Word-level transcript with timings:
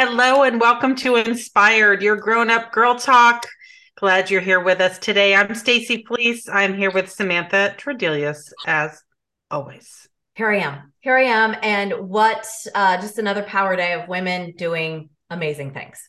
Hello 0.00 0.44
and 0.44 0.60
welcome 0.60 0.94
to 0.94 1.16
Inspired, 1.16 2.02
your 2.02 2.14
grown-up 2.14 2.70
girl 2.70 2.94
talk. 2.94 3.44
Glad 3.96 4.30
you're 4.30 4.40
here 4.40 4.60
with 4.60 4.80
us 4.80 4.96
today. 4.96 5.34
I'm 5.34 5.56
Stacy 5.56 6.04
Fleece. 6.06 6.48
I'm 6.48 6.76
here 6.76 6.92
with 6.92 7.10
Samantha 7.10 7.74
Tredelius, 7.76 8.52
as 8.64 9.02
always. 9.50 10.08
Here 10.36 10.52
I 10.52 10.58
am. 10.58 10.92
Here 11.00 11.16
I 11.16 11.24
am. 11.24 11.56
And 11.64 12.08
what 12.08 12.46
uh, 12.76 13.00
just 13.00 13.18
another 13.18 13.42
power 13.42 13.74
day 13.74 13.94
of 13.94 14.08
women 14.08 14.52
doing 14.56 15.10
amazing 15.30 15.74
things. 15.74 16.08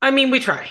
I 0.00 0.10
mean, 0.10 0.30
we 0.30 0.40
try. 0.40 0.70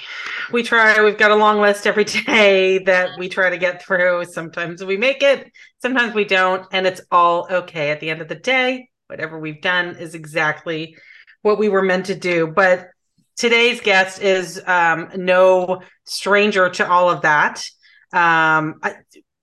We 0.52 0.64
try. 0.64 1.00
We've 1.04 1.16
got 1.16 1.30
a 1.30 1.36
long 1.36 1.61
list 1.61 1.86
every 1.86 2.05
day 2.25 2.80
that 2.86 3.20
we 3.20 3.30
try 3.30 3.52
to 3.52 3.57
get 3.59 3.86
through. 3.86 4.25
Sometimes 4.25 4.84
we 4.84 4.98
make 4.98 5.21
it, 5.21 5.52
sometimes 5.80 6.16
we 6.16 6.25
don't. 6.25 6.66
And 6.71 6.88
it's 6.88 7.02
all 7.11 7.46
okay. 7.52 7.91
At 7.91 8.00
the 8.00 8.09
end 8.09 8.23
of 8.23 8.30
the 8.30 8.34
day, 8.34 8.89
whatever 9.05 9.39
we've 9.39 9.61
done 9.61 9.96
is 9.98 10.16
exactly 10.16 10.96
what 11.42 11.57
we 11.57 11.70
were 11.70 11.82
meant 11.82 12.07
to 12.07 12.16
do. 12.16 12.48
But 12.48 12.89
today's 13.36 13.82
guest 13.82 14.21
is 14.21 14.61
um, 14.66 15.10
no 15.16 15.82
stranger 16.06 16.70
to 16.70 16.89
all 16.89 17.10
of 17.10 17.21
that. 17.21 17.64
Um, 18.12 18.79
I, 18.84 18.96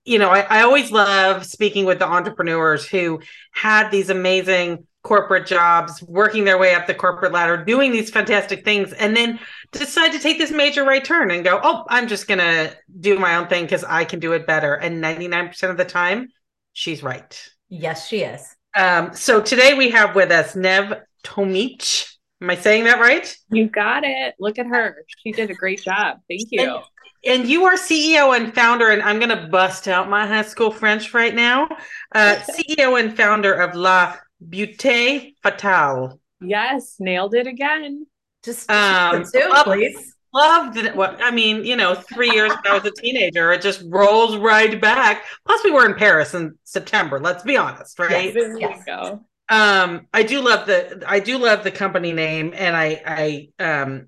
you 0.05 0.19
know, 0.19 0.29
I, 0.29 0.41
I 0.41 0.61
always 0.61 0.91
love 0.91 1.45
speaking 1.45 1.85
with 1.85 1.99
the 1.99 2.07
entrepreneurs 2.07 2.87
who 2.87 3.19
had 3.51 3.89
these 3.89 4.09
amazing 4.09 4.87
corporate 5.03 5.47
jobs, 5.47 6.03
working 6.03 6.43
their 6.43 6.57
way 6.57 6.75
up 6.75 6.85
the 6.85 6.93
corporate 6.93 7.31
ladder, 7.31 7.63
doing 7.63 7.91
these 7.91 8.09
fantastic 8.09 8.65
things, 8.65 8.91
and 8.93 9.15
then 9.15 9.39
decide 9.71 10.11
to 10.11 10.19
take 10.19 10.37
this 10.37 10.51
major 10.51 10.83
right 10.83 11.03
turn 11.03 11.31
and 11.31 11.43
go, 11.43 11.59
oh, 11.63 11.85
I'm 11.89 12.07
just 12.07 12.27
going 12.27 12.39
to 12.39 12.75
do 12.99 13.17
my 13.17 13.37
own 13.37 13.47
thing 13.47 13.63
because 13.63 13.83
I 13.85 14.03
can 14.03 14.19
do 14.19 14.33
it 14.33 14.45
better. 14.45 14.73
And 14.75 15.01
99% 15.01 15.69
of 15.69 15.77
the 15.77 15.85
time, 15.85 16.27
she's 16.73 17.01
right. 17.01 17.49
Yes, 17.69 18.07
she 18.07 18.21
is. 18.21 18.55
Um, 18.75 19.13
so 19.13 19.41
today 19.41 19.73
we 19.73 19.89
have 19.91 20.13
with 20.13 20.31
us 20.31 20.55
Nev 20.55 21.01
Tomic. 21.23 22.07
Am 22.41 22.49
I 22.49 22.55
saying 22.55 22.83
that 22.83 22.99
right? 22.99 23.35
You 23.49 23.67
got 23.67 24.03
it. 24.03 24.35
Look 24.39 24.59
at 24.59 24.67
her. 24.67 25.03
She 25.23 25.31
did 25.31 25.49
a 25.49 25.55
great 25.55 25.81
job. 25.81 26.19
Thank 26.29 26.51
you. 26.51 26.61
And, 26.61 26.83
and 27.25 27.49
you 27.49 27.65
are 27.65 27.75
CEO 27.75 28.35
and 28.37 28.53
founder, 28.53 28.89
and 28.89 29.01
I'm 29.01 29.17
going 29.19 29.35
to 29.35 29.47
bust 29.47 29.87
out 29.87 30.09
my 30.09 30.27
high 30.27 30.43
school 30.43 30.69
French 30.69 31.13
right 31.13 31.33
now. 31.33 31.67
Uh, 32.13 32.35
CEO 32.49 32.99
and 32.99 33.17
founder 33.17 33.53
of 33.53 33.75
La 33.75 34.15
Beauté 34.47 35.33
Fatale. 35.41 36.19
Yes, 36.39 36.97
nailed 36.99 37.33
it 37.33 37.47
again. 37.47 38.05
Just, 38.43 38.69
um, 38.69 39.25
too, 39.25 39.49
love, 39.49 39.65
please. 39.65 40.15
Loved 40.33 40.77
it. 40.77 40.95
What 40.95 41.19
I 41.23 41.31
mean, 41.31 41.65
you 41.65 41.75
know, 41.75 41.95
three 41.95 42.29
years 42.29 42.51
when 42.51 42.71
I 42.71 42.77
was 42.77 42.85
a 42.85 42.91
teenager, 42.91 43.51
it 43.53 43.61
just 43.61 43.83
rolls 43.87 44.37
right 44.37 44.79
back. 44.79 45.23
Plus, 45.45 45.63
we 45.63 45.71
were 45.71 45.85
in 45.85 45.95
Paris 45.95 46.35
in 46.35 46.57
September. 46.63 47.19
Let's 47.19 47.43
be 47.43 47.57
honest, 47.57 47.97
right? 47.97 48.25
Yes, 48.25 48.33
there 48.35 48.59
yes. 48.59 48.83
go. 48.85 49.25
Um, 49.49 50.07
I 50.13 50.23
do 50.23 50.41
love 50.41 50.67
the 50.67 51.03
I 51.07 51.19
do 51.19 51.37
love 51.37 51.63
the 51.63 51.71
company 51.71 52.11
name, 52.11 52.53
and 52.55 52.75
I 52.75 53.49
I 53.59 53.63
um 53.63 54.07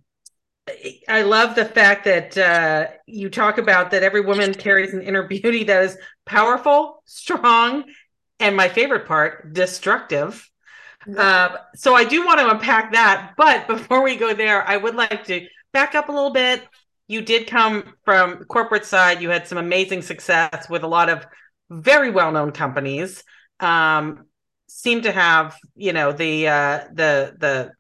I 1.07 1.23
love 1.23 1.55
the 1.55 1.65
fact 1.65 2.05
that 2.05 2.37
uh, 2.37 2.87
you 3.05 3.29
talk 3.29 3.57
about 3.57 3.91
that 3.91 4.03
every 4.03 4.21
woman 4.21 4.53
carries 4.53 4.93
an 4.93 5.01
inner 5.01 5.23
beauty 5.23 5.63
that 5.65 5.83
is 5.83 5.97
powerful, 6.25 7.01
strong, 7.05 7.85
and 8.39 8.55
my 8.55 8.69
favorite 8.69 9.07
part, 9.07 9.53
destructive. 9.53 10.47
Uh, 11.17 11.55
so 11.75 11.95
I 11.95 12.03
do 12.03 12.25
want 12.25 12.39
to 12.39 12.49
unpack 12.49 12.91
that. 12.93 13.33
But 13.37 13.67
before 13.67 14.03
we 14.03 14.15
go 14.15 14.33
there, 14.33 14.67
I 14.67 14.77
would 14.77 14.95
like 14.95 15.23
to 15.25 15.47
back 15.73 15.95
up 15.95 16.09
a 16.09 16.11
little 16.11 16.31
bit. 16.31 16.67
You 17.07 17.21
did 17.21 17.47
come 17.47 17.95
from 18.05 18.43
corporate 18.45 18.85
side. 18.85 19.21
You 19.21 19.29
had 19.29 19.47
some 19.47 19.57
amazing 19.57 20.03
success 20.03 20.69
with 20.69 20.83
a 20.83 20.87
lot 20.87 21.09
of 21.09 21.25
very 21.69 22.11
well-known 22.11 22.51
companies. 22.51 23.23
Um, 23.59 24.25
seem 24.69 25.01
to 25.01 25.11
have, 25.11 25.57
you 25.75 25.91
know, 25.91 26.11
the 26.11 26.47
uh, 26.47 26.79
the 26.93 27.35
the 27.37 27.71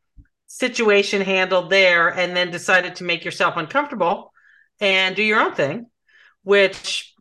situation 0.47 1.21
handled 1.21 1.69
there, 1.69 2.09
and 2.09 2.35
then 2.35 2.51
decided 2.51 2.95
to 2.95 3.03
make 3.03 3.23
yourself 3.23 3.55
uncomfortable 3.55 4.33
and 4.81 5.15
do 5.15 5.23
your 5.23 5.39
own 5.39 5.53
thing, 5.53 5.85
which 6.43 7.13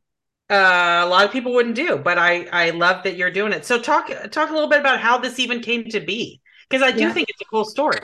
uh, 0.51 1.03
a 1.05 1.07
lot 1.07 1.25
of 1.25 1.31
people 1.31 1.53
wouldn't 1.53 1.75
do, 1.77 1.99
but 1.99 2.19
I 2.19 2.47
I 2.47 2.71
love 2.71 3.05
that 3.05 3.17
you're 3.17 3.31
doing 3.31 3.53
it. 3.53 3.65
So 3.65 3.79
talk 3.79 4.09
talk 4.31 4.51
a 4.51 4.53
little 4.53 4.69
bit 4.69 4.81
about 4.81 5.01
how 5.01 5.19
this 5.19 5.39
even 5.39 5.61
came 5.61 5.85
to 5.91 6.01
be 6.01 6.41
because 6.69 6.83
I 6.83 6.91
do 6.91 7.03
yeah. 7.03 7.13
think 7.13 7.29
it's 7.29 7.41
a 7.41 7.45
cool 7.45 7.65
story. 7.65 8.01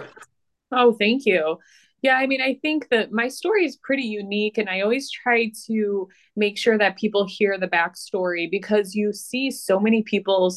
Oh, 0.70 0.92
thank 0.92 1.24
you. 1.26 1.58
Yeah, 2.02 2.16
I 2.16 2.26
mean, 2.26 2.42
I 2.42 2.58
think 2.60 2.90
that 2.90 3.12
my 3.12 3.28
story 3.28 3.64
is 3.64 3.78
pretty 3.78 4.02
unique, 4.02 4.58
and 4.58 4.68
I 4.68 4.82
always 4.82 5.10
try 5.10 5.50
to 5.66 6.08
make 6.36 6.58
sure 6.58 6.76
that 6.76 6.98
people 6.98 7.26
hear 7.26 7.56
the 7.58 7.66
backstory 7.66 8.50
because 8.50 8.94
you 8.94 9.14
see 9.14 9.50
so 9.50 9.80
many 9.80 10.02
people 10.02 10.54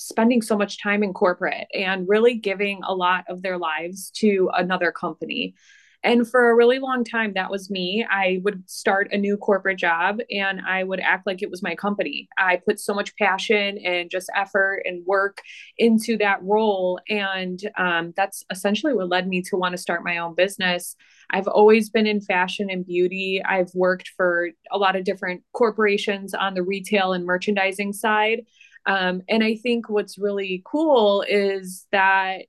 spending 0.00 0.40
so 0.40 0.56
much 0.56 0.82
time 0.82 1.02
in 1.02 1.12
corporate 1.12 1.66
and 1.74 2.08
really 2.08 2.34
giving 2.34 2.80
a 2.86 2.94
lot 2.94 3.24
of 3.28 3.42
their 3.42 3.58
lives 3.58 4.10
to 4.16 4.50
another 4.54 4.90
company. 4.90 5.54
And 6.02 6.26
for 6.26 6.48
a 6.48 6.54
really 6.54 6.78
long 6.78 7.04
time, 7.04 7.34
that 7.34 7.50
was 7.50 7.68
me. 7.68 8.06
I 8.10 8.40
would 8.42 8.68
start 8.68 9.12
a 9.12 9.18
new 9.18 9.36
corporate 9.36 9.78
job 9.78 10.20
and 10.30 10.62
I 10.66 10.82
would 10.82 11.00
act 11.00 11.26
like 11.26 11.42
it 11.42 11.50
was 11.50 11.62
my 11.62 11.74
company. 11.74 12.26
I 12.38 12.56
put 12.56 12.80
so 12.80 12.94
much 12.94 13.14
passion 13.16 13.76
and 13.84 14.10
just 14.10 14.30
effort 14.34 14.82
and 14.86 15.04
work 15.04 15.42
into 15.76 16.16
that 16.16 16.42
role. 16.42 16.98
And 17.10 17.60
um, 17.76 18.14
that's 18.16 18.44
essentially 18.50 18.94
what 18.94 19.10
led 19.10 19.28
me 19.28 19.42
to 19.42 19.56
want 19.56 19.72
to 19.72 19.78
start 19.78 20.02
my 20.02 20.16
own 20.16 20.34
business. 20.34 20.96
I've 21.28 21.48
always 21.48 21.90
been 21.90 22.06
in 22.06 22.22
fashion 22.22 22.70
and 22.70 22.86
beauty. 22.86 23.42
I've 23.46 23.70
worked 23.74 24.08
for 24.16 24.48
a 24.72 24.78
lot 24.78 24.96
of 24.96 25.04
different 25.04 25.42
corporations 25.52 26.32
on 26.32 26.54
the 26.54 26.62
retail 26.62 27.12
and 27.12 27.26
merchandising 27.26 27.92
side. 27.92 28.46
Um, 28.86 29.22
and 29.28 29.44
I 29.44 29.56
think 29.56 29.88
what's 29.88 30.18
really 30.18 30.62
cool 30.64 31.22
is 31.28 31.86
that 31.92 32.42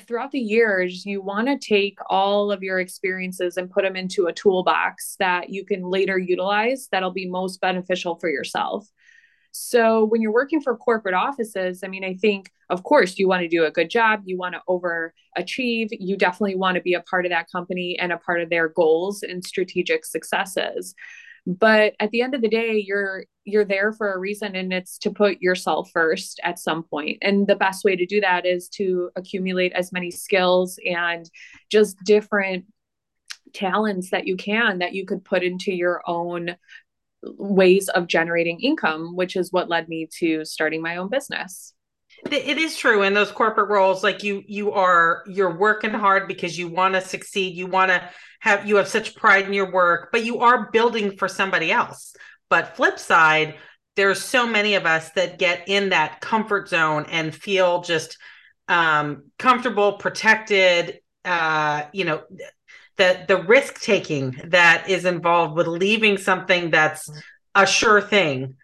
throughout 0.00 0.30
the 0.30 0.40
years, 0.40 1.04
you 1.04 1.20
want 1.20 1.48
to 1.48 1.58
take 1.58 1.98
all 2.08 2.50
of 2.50 2.62
your 2.62 2.80
experiences 2.80 3.56
and 3.56 3.70
put 3.70 3.84
them 3.84 3.96
into 3.96 4.26
a 4.26 4.32
toolbox 4.32 5.16
that 5.18 5.50
you 5.50 5.64
can 5.64 5.82
later 5.82 6.18
utilize 6.18 6.88
that'll 6.90 7.12
be 7.12 7.28
most 7.28 7.60
beneficial 7.60 8.16
for 8.16 8.28
yourself. 8.28 8.86
So, 9.54 10.04
when 10.04 10.22
you're 10.22 10.32
working 10.32 10.62
for 10.62 10.74
corporate 10.78 11.14
offices, 11.14 11.82
I 11.84 11.88
mean, 11.88 12.04
I 12.04 12.14
think, 12.14 12.50
of 12.70 12.84
course, 12.84 13.18
you 13.18 13.28
want 13.28 13.42
to 13.42 13.48
do 13.48 13.66
a 13.66 13.70
good 13.70 13.90
job. 13.90 14.22
You 14.24 14.38
want 14.38 14.54
to 14.54 14.62
overachieve. 14.66 15.88
You 15.90 16.16
definitely 16.16 16.56
want 16.56 16.76
to 16.76 16.80
be 16.80 16.94
a 16.94 17.02
part 17.02 17.26
of 17.26 17.30
that 17.30 17.50
company 17.52 17.98
and 17.98 18.12
a 18.12 18.16
part 18.16 18.40
of 18.40 18.48
their 18.48 18.70
goals 18.70 19.22
and 19.22 19.44
strategic 19.44 20.06
successes 20.06 20.94
but 21.46 21.94
at 21.98 22.10
the 22.10 22.22
end 22.22 22.34
of 22.34 22.40
the 22.40 22.48
day 22.48 22.82
you're 22.86 23.24
you're 23.44 23.64
there 23.64 23.92
for 23.92 24.12
a 24.12 24.18
reason 24.18 24.54
and 24.54 24.72
it's 24.72 24.98
to 24.98 25.10
put 25.10 25.40
yourself 25.40 25.90
first 25.92 26.38
at 26.44 26.58
some 26.58 26.84
point. 26.84 27.18
And 27.22 27.46
the 27.46 27.56
best 27.56 27.84
way 27.84 27.96
to 27.96 28.06
do 28.06 28.20
that 28.20 28.46
is 28.46 28.68
to 28.70 29.10
accumulate 29.16 29.72
as 29.72 29.92
many 29.92 30.10
skills 30.10 30.78
and 30.84 31.28
just 31.70 31.96
different 32.04 32.66
talents 33.52 34.10
that 34.10 34.26
you 34.26 34.36
can 34.36 34.78
that 34.78 34.94
you 34.94 35.04
could 35.04 35.24
put 35.24 35.42
into 35.42 35.72
your 35.72 36.02
own 36.06 36.56
ways 37.22 37.88
of 37.90 38.06
generating 38.06 38.58
income 38.60 39.14
which 39.14 39.36
is 39.36 39.52
what 39.52 39.68
led 39.68 39.88
me 39.88 40.08
to 40.10 40.42
starting 40.44 40.80
my 40.80 40.96
own 40.96 41.10
business 41.10 41.74
it 42.30 42.58
is 42.58 42.76
true 42.76 43.02
in 43.02 43.14
those 43.14 43.32
corporate 43.32 43.68
roles 43.68 44.02
like 44.02 44.22
you 44.22 44.42
you 44.46 44.72
are 44.72 45.24
you're 45.26 45.56
working 45.56 45.90
hard 45.90 46.28
because 46.28 46.56
you 46.58 46.68
want 46.68 46.94
to 46.94 47.00
succeed 47.00 47.56
you 47.56 47.66
want 47.66 47.90
to 47.90 48.08
have 48.42 48.66
you 48.66 48.74
have 48.74 48.88
such 48.88 49.14
pride 49.14 49.46
in 49.46 49.52
your 49.52 49.70
work, 49.70 50.08
but 50.10 50.24
you 50.24 50.40
are 50.40 50.68
building 50.72 51.16
for 51.16 51.28
somebody 51.28 51.70
else. 51.70 52.16
But 52.50 52.74
flip 52.74 52.98
side, 52.98 53.54
there's 53.94 54.20
so 54.20 54.48
many 54.48 54.74
of 54.74 54.84
us 54.84 55.10
that 55.10 55.38
get 55.38 55.68
in 55.68 55.90
that 55.90 56.20
comfort 56.20 56.68
zone 56.68 57.06
and 57.08 57.32
feel 57.32 57.82
just 57.82 58.18
um, 58.66 59.30
comfortable, 59.38 59.92
protected. 59.92 60.98
Uh, 61.24 61.84
you 61.92 62.04
know, 62.04 62.22
the 62.96 63.24
the 63.28 63.44
risk 63.44 63.80
taking 63.80 64.36
that 64.46 64.90
is 64.90 65.04
involved 65.04 65.56
with 65.56 65.68
leaving 65.68 66.18
something 66.18 66.72
that's 66.72 67.08
a 67.54 67.64
sure 67.64 68.00
thing 68.00 68.56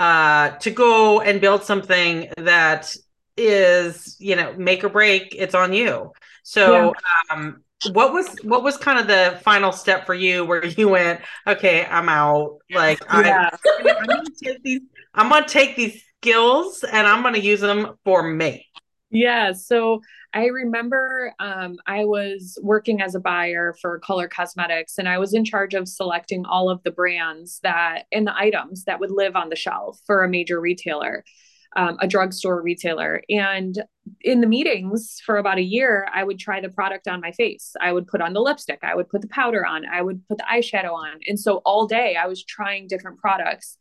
uh, 0.00 0.56
to 0.56 0.70
go 0.70 1.20
and 1.20 1.42
build 1.42 1.62
something 1.62 2.30
that 2.38 2.96
is 3.36 4.16
you 4.18 4.34
know 4.34 4.54
make 4.54 4.82
or 4.82 4.88
break. 4.88 5.34
It's 5.38 5.54
on 5.54 5.72
you. 5.72 6.12
So 6.42 6.72
yeah. 6.72 6.90
um, 7.30 7.62
what 7.92 8.12
was 8.12 8.34
what 8.42 8.62
was 8.62 8.76
kind 8.76 8.98
of 8.98 9.06
the 9.06 9.38
final 9.42 9.72
step 9.72 10.06
for 10.06 10.14
you 10.14 10.44
where 10.44 10.64
you 10.66 10.86
went 10.86 11.18
okay 11.46 11.86
i'm 11.86 12.10
out 12.10 12.58
like 12.72 13.00
yeah. 13.10 13.48
I, 13.50 13.88
am 13.88 14.04
gonna 14.06 14.22
take 14.42 14.62
these 14.62 14.82
i'm 15.14 15.30
gonna 15.30 15.48
take 15.48 15.76
these 15.76 16.04
skills 16.18 16.84
and 16.84 17.06
i'm 17.06 17.22
gonna 17.22 17.38
use 17.38 17.60
them 17.60 17.94
for 18.04 18.22
me 18.22 18.66
yeah 19.10 19.52
so 19.52 20.00
i 20.32 20.46
remember 20.46 21.32
um, 21.40 21.76
i 21.86 22.04
was 22.04 22.58
working 22.62 23.00
as 23.00 23.14
a 23.14 23.20
buyer 23.20 23.74
for 23.80 23.98
color 23.98 24.28
cosmetics 24.28 24.98
and 24.98 25.08
i 25.08 25.18
was 25.18 25.34
in 25.34 25.44
charge 25.44 25.74
of 25.74 25.88
selecting 25.88 26.44
all 26.46 26.70
of 26.70 26.82
the 26.84 26.90
brands 26.90 27.60
that 27.62 28.04
and 28.12 28.26
the 28.26 28.36
items 28.36 28.84
that 28.84 29.00
would 29.00 29.10
live 29.10 29.36
on 29.36 29.48
the 29.48 29.56
shelf 29.56 29.98
for 30.06 30.22
a 30.22 30.28
major 30.28 30.60
retailer 30.60 31.24
um, 31.76 31.96
a 32.00 32.06
drugstore 32.06 32.62
retailer. 32.62 33.22
And 33.28 33.80
in 34.22 34.40
the 34.40 34.46
meetings 34.46 35.20
for 35.24 35.36
about 35.36 35.58
a 35.58 35.62
year, 35.62 36.06
I 36.12 36.24
would 36.24 36.38
try 36.38 36.60
the 36.60 36.68
product 36.68 37.06
on 37.06 37.20
my 37.20 37.32
face. 37.32 37.74
I 37.80 37.92
would 37.92 38.06
put 38.06 38.20
on 38.20 38.32
the 38.32 38.40
lipstick, 38.40 38.80
I 38.82 38.94
would 38.94 39.08
put 39.08 39.20
the 39.20 39.28
powder 39.28 39.64
on, 39.64 39.86
I 39.86 40.02
would 40.02 40.26
put 40.28 40.38
the 40.38 40.46
eyeshadow 40.52 40.92
on. 40.92 41.20
And 41.26 41.38
so 41.38 41.58
all 41.64 41.86
day 41.86 42.16
I 42.16 42.26
was 42.26 42.44
trying 42.44 42.88
different 42.88 43.18
products. 43.18 43.76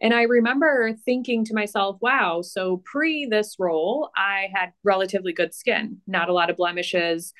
And 0.00 0.12
I 0.12 0.22
remember 0.22 0.92
thinking 1.04 1.44
to 1.46 1.54
myself, 1.54 1.96
wow, 2.00 2.42
so 2.42 2.82
pre 2.84 3.26
this 3.26 3.56
role, 3.58 4.10
I 4.16 4.48
had 4.54 4.72
relatively 4.84 5.32
good 5.32 5.54
skin, 5.54 5.98
not 6.06 6.28
a 6.28 6.32
lot 6.32 6.50
of 6.50 6.56
blemishes. 6.56 7.32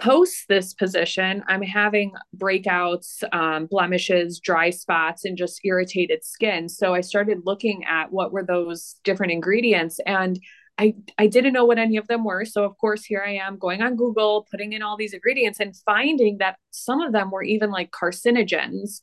Post 0.00 0.46
this 0.48 0.74
position, 0.74 1.44
I'm 1.46 1.62
having 1.62 2.12
breakouts, 2.36 3.22
um, 3.32 3.66
blemishes, 3.66 4.40
dry 4.40 4.70
spots, 4.70 5.24
and 5.24 5.38
just 5.38 5.60
irritated 5.64 6.24
skin. 6.24 6.68
So 6.68 6.94
I 6.94 7.00
started 7.00 7.42
looking 7.44 7.84
at 7.84 8.10
what 8.10 8.32
were 8.32 8.44
those 8.44 8.96
different 9.04 9.32
ingredients. 9.32 10.00
And 10.04 10.40
I, 10.78 10.94
I 11.18 11.28
didn't 11.28 11.52
know 11.52 11.64
what 11.64 11.78
any 11.78 11.96
of 11.96 12.08
them 12.08 12.24
were. 12.24 12.44
So, 12.44 12.64
of 12.64 12.76
course, 12.78 13.04
here 13.04 13.22
I 13.24 13.34
am 13.34 13.56
going 13.58 13.82
on 13.82 13.94
Google, 13.94 14.48
putting 14.50 14.72
in 14.72 14.82
all 14.82 14.96
these 14.96 15.14
ingredients 15.14 15.60
and 15.60 15.76
finding 15.86 16.38
that 16.38 16.56
some 16.72 17.00
of 17.00 17.12
them 17.12 17.30
were 17.30 17.44
even 17.44 17.70
like 17.70 17.92
carcinogens 17.92 19.00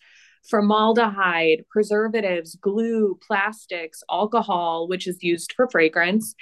formaldehyde, 0.50 1.64
preservatives, 1.70 2.56
glue, 2.56 3.18
plastics, 3.26 4.04
alcohol, 4.10 4.88
which 4.88 5.08
is 5.08 5.22
used 5.22 5.54
for 5.54 5.70
fragrance, 5.70 6.36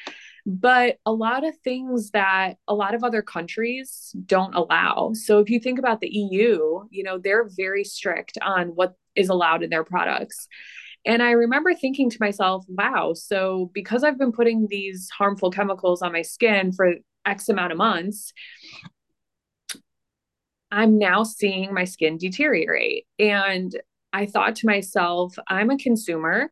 but 0.45 0.97
a 1.05 1.11
lot 1.11 1.45
of 1.45 1.55
things 1.63 2.11
that 2.11 2.55
a 2.67 2.73
lot 2.73 2.95
of 2.95 3.03
other 3.03 3.21
countries 3.21 4.15
don't 4.25 4.55
allow. 4.55 5.11
So 5.13 5.39
if 5.39 5.49
you 5.49 5.59
think 5.59 5.79
about 5.79 5.99
the 5.99 6.09
EU, 6.09 6.85
you 6.89 7.03
know, 7.03 7.17
they're 7.17 7.49
very 7.55 7.83
strict 7.83 8.37
on 8.41 8.69
what 8.69 8.95
is 9.15 9.29
allowed 9.29 9.63
in 9.63 9.69
their 9.69 9.83
products. 9.83 10.47
And 11.05 11.21
I 11.23 11.31
remember 11.31 11.73
thinking 11.73 12.09
to 12.09 12.17
myself, 12.19 12.65
wow, 12.67 13.13
so 13.13 13.71
because 13.73 14.03
I've 14.03 14.17
been 14.17 14.31
putting 14.31 14.67
these 14.69 15.09
harmful 15.17 15.51
chemicals 15.51 16.01
on 16.01 16.11
my 16.11 16.21
skin 16.21 16.71
for 16.71 16.95
X 17.25 17.49
amount 17.49 17.71
of 17.71 17.77
months, 17.77 18.33
I'm 20.71 20.97
now 20.97 21.23
seeing 21.23 21.73
my 21.73 21.83
skin 21.85 22.17
deteriorate. 22.17 23.05
And 23.17 23.75
I 24.13 24.25
thought 24.25 24.55
to 24.57 24.67
myself, 24.67 25.35
I'm 25.47 25.69
a 25.69 25.77
consumer 25.77 26.51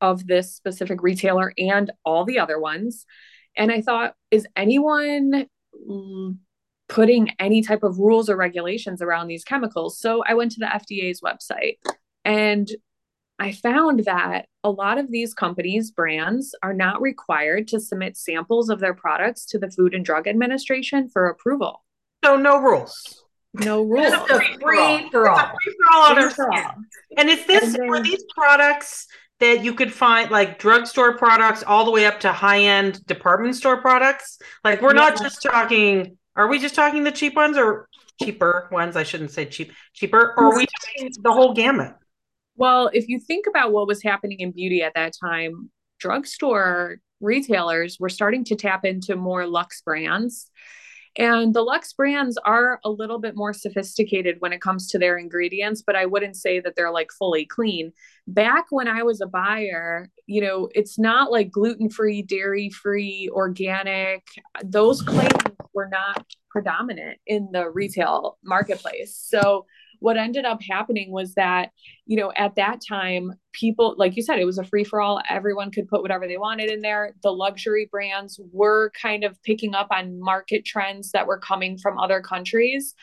of 0.00 0.26
this 0.26 0.54
specific 0.54 1.02
retailer 1.02 1.52
and 1.58 1.90
all 2.04 2.24
the 2.24 2.38
other 2.38 2.58
ones. 2.58 3.06
And 3.56 3.72
I 3.72 3.80
thought, 3.80 4.14
is 4.30 4.46
anyone 4.54 5.46
mm, 5.88 6.36
putting 6.88 7.30
any 7.38 7.62
type 7.62 7.82
of 7.82 7.98
rules 7.98 8.30
or 8.30 8.36
regulations 8.36 9.02
around 9.02 9.28
these 9.28 9.44
chemicals? 9.44 9.98
So 9.98 10.22
I 10.26 10.34
went 10.34 10.52
to 10.52 10.60
the 10.60 10.66
FDA's 10.66 11.20
website 11.20 11.78
and 12.24 12.70
I 13.40 13.52
found 13.52 14.04
that 14.04 14.46
a 14.64 14.70
lot 14.70 14.98
of 14.98 15.10
these 15.10 15.32
companies, 15.32 15.92
brands, 15.92 16.54
are 16.62 16.74
not 16.74 17.00
required 17.00 17.68
to 17.68 17.80
submit 17.80 18.16
samples 18.16 18.68
of 18.68 18.80
their 18.80 18.94
products 18.94 19.46
to 19.46 19.58
the 19.58 19.70
Food 19.70 19.94
and 19.94 20.04
Drug 20.04 20.26
Administration 20.26 21.08
for 21.08 21.28
approval. 21.28 21.84
So, 22.24 22.36
no 22.36 22.60
rules. 22.60 23.24
No 23.54 23.82
rules. 23.82 24.12
Just 24.12 24.30
a 24.30 24.38
free 24.60 25.08
for 25.10 25.28
all. 25.28 25.38
Free 25.38 25.74
for 25.76 25.94
all 25.94 26.10
on 26.10 26.18
our 26.18 26.30
skin. 26.30 26.86
And 27.16 27.28
is 27.28 27.46
this 27.46 27.74
And 27.74 27.90
are 27.90 28.02
these 28.02 28.24
products 28.34 29.06
that 29.40 29.64
you 29.64 29.74
could 29.74 29.92
find 29.92 30.30
like 30.30 30.58
drugstore 30.58 31.16
products 31.16 31.62
all 31.62 31.84
the 31.84 31.90
way 31.90 32.06
up 32.06 32.20
to 32.20 32.32
high 32.32 32.60
end 32.60 33.04
department 33.06 33.56
store 33.56 33.80
products? 33.80 34.38
Like 34.64 34.82
we're 34.82 34.92
not 34.92 35.18
just 35.18 35.42
talking. 35.42 36.16
Are 36.36 36.48
we 36.48 36.58
just 36.58 36.74
talking 36.74 37.04
the 37.04 37.12
cheap 37.12 37.34
ones 37.34 37.56
or 37.56 37.88
cheaper 38.22 38.68
ones? 38.70 38.96
I 38.96 39.02
shouldn't 39.02 39.30
say 39.30 39.46
cheap, 39.46 39.72
cheaper. 39.92 40.34
Or 40.36 40.52
are 40.52 40.56
we 40.56 40.66
talking 40.66 41.10
the 41.22 41.32
whole 41.32 41.54
gamut? 41.54 41.94
Well, 42.56 42.90
if 42.92 43.08
you 43.08 43.20
think 43.20 43.46
about 43.46 43.72
what 43.72 43.86
was 43.86 44.02
happening 44.02 44.40
in 44.40 44.50
beauty 44.50 44.82
at 44.82 44.94
that 44.94 45.14
time, 45.20 45.70
drugstore 45.98 46.98
retailers 47.20 47.98
were 47.98 48.08
starting 48.08 48.44
to 48.44 48.56
tap 48.56 48.84
into 48.84 49.16
more 49.16 49.46
luxe 49.46 49.80
brands. 49.82 50.50
And 51.18 51.52
the 51.52 51.62
luxe 51.62 51.92
brands 51.92 52.38
are 52.44 52.78
a 52.84 52.90
little 52.90 53.18
bit 53.18 53.34
more 53.36 53.52
sophisticated 53.52 54.36
when 54.38 54.52
it 54.52 54.60
comes 54.60 54.88
to 54.88 54.98
their 54.98 55.18
ingredients, 55.18 55.82
but 55.84 55.96
I 55.96 56.06
wouldn't 56.06 56.36
say 56.36 56.60
that 56.60 56.76
they're 56.76 56.92
like 56.92 57.10
fully 57.10 57.44
clean. 57.44 57.92
Back 58.28 58.66
when 58.70 58.86
I 58.86 59.02
was 59.02 59.20
a 59.20 59.26
buyer, 59.26 60.10
you 60.26 60.40
know, 60.40 60.68
it's 60.74 60.96
not 60.96 61.32
like 61.32 61.50
gluten 61.50 61.90
free, 61.90 62.22
dairy 62.22 62.70
free, 62.70 63.28
organic. 63.32 64.28
Those 64.64 65.02
claims 65.02 65.32
were 65.74 65.88
not 65.88 66.24
predominant 66.50 67.18
in 67.26 67.50
the 67.52 67.68
retail 67.68 68.38
marketplace. 68.44 69.16
So, 69.20 69.66
what 70.00 70.16
ended 70.16 70.44
up 70.44 70.60
happening 70.62 71.10
was 71.10 71.34
that 71.34 71.70
you 72.06 72.16
know 72.16 72.32
at 72.36 72.54
that 72.56 72.80
time 72.86 73.32
people 73.52 73.94
like 73.98 74.16
you 74.16 74.22
said 74.22 74.38
it 74.38 74.44
was 74.44 74.58
a 74.58 74.64
free 74.64 74.84
for 74.84 75.00
all 75.00 75.20
everyone 75.28 75.70
could 75.70 75.88
put 75.88 76.02
whatever 76.02 76.26
they 76.26 76.36
wanted 76.38 76.70
in 76.70 76.80
there. 76.80 77.14
The 77.22 77.32
luxury 77.32 77.88
brands 77.90 78.40
were 78.52 78.92
kind 79.00 79.24
of 79.24 79.40
picking 79.42 79.74
up 79.74 79.88
on 79.90 80.20
market 80.20 80.64
trends 80.64 81.12
that 81.12 81.26
were 81.26 81.38
coming 81.38 81.78
from 81.78 81.98
other 81.98 82.20
countries. 82.20 82.94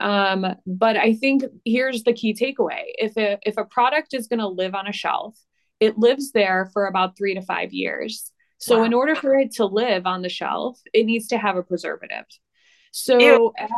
Um, 0.00 0.46
but 0.66 0.96
i 0.96 1.12
think 1.12 1.44
here's 1.66 2.04
the 2.04 2.14
key 2.14 2.32
takeaway. 2.32 2.84
If 2.94 3.16
a, 3.18 3.38
if 3.42 3.58
a 3.58 3.66
product 3.66 4.14
is 4.14 4.28
going 4.28 4.38
to 4.38 4.48
live 4.48 4.74
on 4.74 4.86
a 4.86 4.92
shelf 4.92 5.36
it 5.78 5.98
lives 5.98 6.32
there 6.32 6.70
for 6.72 6.86
about 6.86 7.16
three 7.16 7.34
to 7.34 7.42
five 7.42 7.72
years. 7.72 8.32
So 8.58 8.78
Wow. 8.78 8.84
in 8.84 8.94
order 8.94 9.14
for 9.14 9.34
it 9.38 9.52
to 9.52 9.64
live 9.66 10.06
on 10.06 10.22
the 10.22 10.28
shelf 10.28 10.78
it 10.92 11.04
needs 11.04 11.28
to 11.28 11.38
have 11.38 11.56
a 11.56 11.62
preservative. 11.62 12.24
So 12.92 13.52
at, 13.58 13.70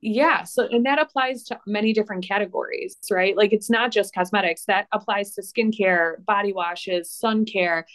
yeah. 0.00 0.44
So, 0.44 0.66
and 0.66 0.86
that 0.86 0.98
applies 0.98 1.44
to 1.44 1.60
many 1.66 1.92
different 1.92 2.26
categories, 2.26 2.96
right? 3.10 3.36
Like 3.36 3.52
it's 3.52 3.68
not 3.68 3.92
just 3.92 4.14
cosmetics, 4.14 4.64
that 4.66 4.86
applies 4.92 5.34
to 5.34 5.42
skincare, 5.42 6.24
body 6.24 6.52
washes, 6.52 7.10
sun 7.10 7.44
care. 7.44 7.86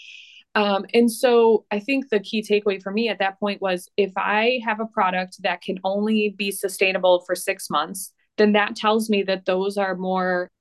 Um, 0.54 0.86
and 0.94 1.12
so 1.12 1.66
I 1.72 1.80
think 1.80 2.10
the 2.10 2.19
key 2.19 2.42
takeaway 2.42 2.81
for 2.81 2.92
me 2.92 3.10
at 3.10 3.19
that 3.19 3.40
point 3.40 3.62
was 3.62 3.90
if 3.98 4.12
I 4.16 4.60
have 4.63 4.80
a 4.80 4.86
product 4.86 5.42
that 5.44 5.62
can 5.62 5.80
only 5.84 6.30
be 6.38 6.52
sustainable 6.52 7.22
for 7.22 7.36
six 7.36 7.69
months, 7.69 8.13
then 8.38 8.54
that 8.54 8.75
tells 8.75 9.10
me 9.10 9.24
that 9.24 9.46
those 9.46 9.78
are 9.78 9.96
more 9.96 10.52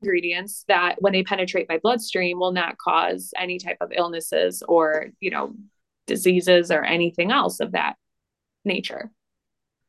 ingredients 0.00 0.64
that 0.68 0.96
when 1.00 1.12
they 1.12 1.22
penetrate 1.22 1.68
my 1.68 1.78
bloodstream 1.78 2.38
will 2.38 2.52
not 2.52 2.78
cause 2.78 3.32
any 3.36 3.58
type 3.58 3.78
of 3.80 3.92
illnesses 3.94 4.62
or, 4.68 5.06
you 5.20 5.30
know, 5.30 5.54
diseases 6.06 6.70
or 6.70 6.84
anything 6.84 7.30
else 7.32 7.60
of 7.60 7.72
that 7.72 7.96
nature. 8.64 9.10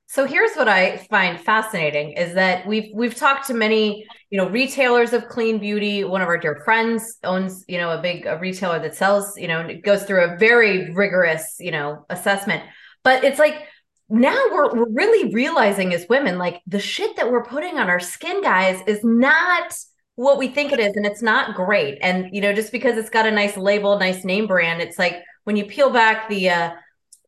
So 0.08 0.26
here's 0.26 0.56
what 0.56 0.68
I 0.68 0.98
find 1.10 1.40
fascinating 1.40 2.14
is 2.14 2.36
that 2.36 2.66
we've 2.68 2.92
we've 2.94 3.16
talked 3.16 3.48
to 3.48 3.54
many, 3.54 4.06
you 4.30 4.38
know, 4.38 4.48
retailers 4.48 5.14
of 5.14 5.28
clean 5.28 5.58
beauty. 5.58 6.04
One 6.04 6.22
of 6.22 6.28
our 6.28 6.38
dear 6.38 6.62
friends 6.64 7.18
owns, 7.24 7.66
you 7.68 7.78
know, 7.78 7.92
a 7.92 8.02
big 8.02 8.26
a 8.26 8.38
retailer 8.38 8.80
that 8.80 8.96
sells, 8.96 9.34
you 9.36 9.48
know, 9.48 9.68
goes 9.84 10.04
through 10.04 10.24
a 10.24 10.38
very 10.38 10.94
rigorous, 10.94 11.56
you 11.60 11.72
know, 11.72 12.06
assessment. 12.10 12.64
But 13.04 13.24
it's 13.24 13.40
like 13.40 13.64
now 14.08 14.40
we're 14.52 14.74
we're 14.76 14.92
really 14.92 15.34
realizing 15.34 15.94
as 15.94 16.06
women, 16.08 16.38
like 16.38 16.62
the 16.68 16.80
shit 16.80 17.16
that 17.16 17.32
we're 17.32 17.44
putting 17.44 17.80
on 17.80 17.90
our 17.90 18.00
skin, 18.00 18.44
guys, 18.44 18.80
is 18.86 19.00
not 19.04 19.76
what 20.16 20.38
we 20.38 20.48
think 20.48 20.72
it 20.72 20.80
is, 20.80 20.96
and 20.96 21.06
it's 21.06 21.24
not 21.24 21.56
great. 21.56 21.98
And 22.02 22.30
you 22.32 22.42
know, 22.42 22.54
just 22.54 22.72
because 22.72 22.98
it's 22.98 23.10
got 23.10 23.26
a 23.26 23.32
nice 23.32 23.58
label, 23.58 23.98
nice 23.98 24.24
name 24.24 24.46
brand, 24.46 24.82
it's 24.82 25.00
like 25.00 25.24
when 25.46 25.56
you 25.56 25.66
peel 25.66 25.90
back 25.90 26.30
the 26.30 26.50
uh 26.50 26.72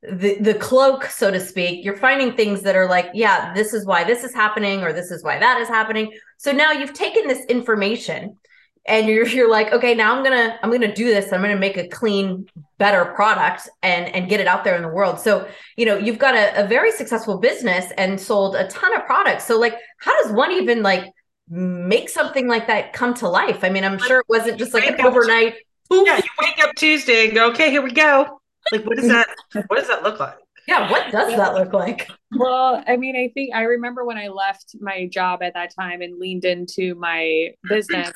the 0.03 0.37
the 0.39 0.53
cloak 0.53 1.05
so 1.05 1.31
to 1.31 1.39
speak 1.39 1.83
you're 1.83 1.97
finding 1.97 2.35
things 2.35 2.61
that 2.61 2.75
are 2.75 2.87
like 2.87 3.07
yeah 3.13 3.53
this 3.53 3.73
is 3.73 3.85
why 3.85 4.03
this 4.03 4.23
is 4.23 4.33
happening 4.33 4.83
or 4.83 4.93
this 4.93 5.11
is 5.11 5.23
why 5.23 5.39
that 5.39 5.59
is 5.59 5.67
happening. 5.67 6.11
So 6.37 6.51
now 6.51 6.71
you've 6.71 6.93
taken 6.93 7.27
this 7.27 7.43
information 7.45 8.37
and 8.85 9.07
you're 9.07 9.27
you're 9.35 9.49
like 9.49 9.71
okay 9.73 9.95
now 9.95 10.15
i'm 10.15 10.23
gonna 10.23 10.57
i'm 10.61 10.71
gonna 10.71 10.93
do 10.93 11.05
this. 11.05 11.33
I'm 11.33 11.41
gonna 11.41 11.57
make 11.57 11.77
a 11.77 11.87
clean 11.87 12.47
better 12.77 13.05
product 13.05 13.69
and 13.81 14.13
and 14.13 14.29
get 14.29 14.39
it 14.39 14.47
out 14.47 14.63
there 14.63 14.75
in 14.75 14.83
the 14.83 14.87
world. 14.89 15.19
So 15.19 15.47
you 15.77 15.85
know 15.85 15.97
you've 15.97 16.19
got 16.19 16.35
a, 16.35 16.63
a 16.63 16.67
very 16.67 16.91
successful 16.91 17.39
business 17.39 17.91
and 17.97 18.19
sold 18.19 18.55
a 18.55 18.67
ton 18.67 18.95
of 18.95 19.05
products. 19.05 19.45
So 19.45 19.59
like 19.59 19.75
how 19.99 20.21
does 20.21 20.31
one 20.31 20.51
even 20.51 20.83
like 20.83 21.11
make 21.49 22.09
something 22.09 22.47
like 22.47 22.67
that 22.67 22.93
come 22.93 23.13
to 23.15 23.27
life? 23.27 23.63
I 23.63 23.69
mean 23.69 23.83
i'm 23.83 23.97
sure 23.97 24.19
it 24.19 24.25
wasn't 24.29 24.59
just 24.59 24.73
like 24.73 24.85
an 24.85 25.01
overnight 25.01 25.55
Yeah, 25.89 26.17
you 26.17 26.29
wake 26.41 26.59
up 26.63 26.75
Tuesday 26.75 27.25
and 27.25 27.33
go, 27.33 27.49
okay, 27.51 27.71
here 27.71 27.81
we 27.81 27.91
go. 27.91 28.41
Like, 28.71 28.85
what 28.85 28.97
does 28.97 29.07
that? 29.07 29.27
What 29.67 29.77
does 29.77 29.87
that 29.87 30.03
look 30.03 30.19
like? 30.19 30.37
yeah 30.67 30.91
what 30.91 31.11
does 31.11 31.35
that 31.35 31.53
look 31.53 31.73
like 31.73 32.09
Well, 32.35 32.83
I 32.85 32.97
mean, 32.97 33.15
I 33.15 33.31
think 33.33 33.55
I 33.55 33.61
remember 33.61 34.05
when 34.05 34.17
I 34.17 34.27
left 34.27 34.75
my 34.81 35.07
job 35.07 35.41
at 35.41 35.53
that 35.53 35.73
time 35.73 36.01
and 36.01 36.19
leaned 36.19 36.43
into 36.43 36.93
my 36.95 37.51
business, 37.69 38.11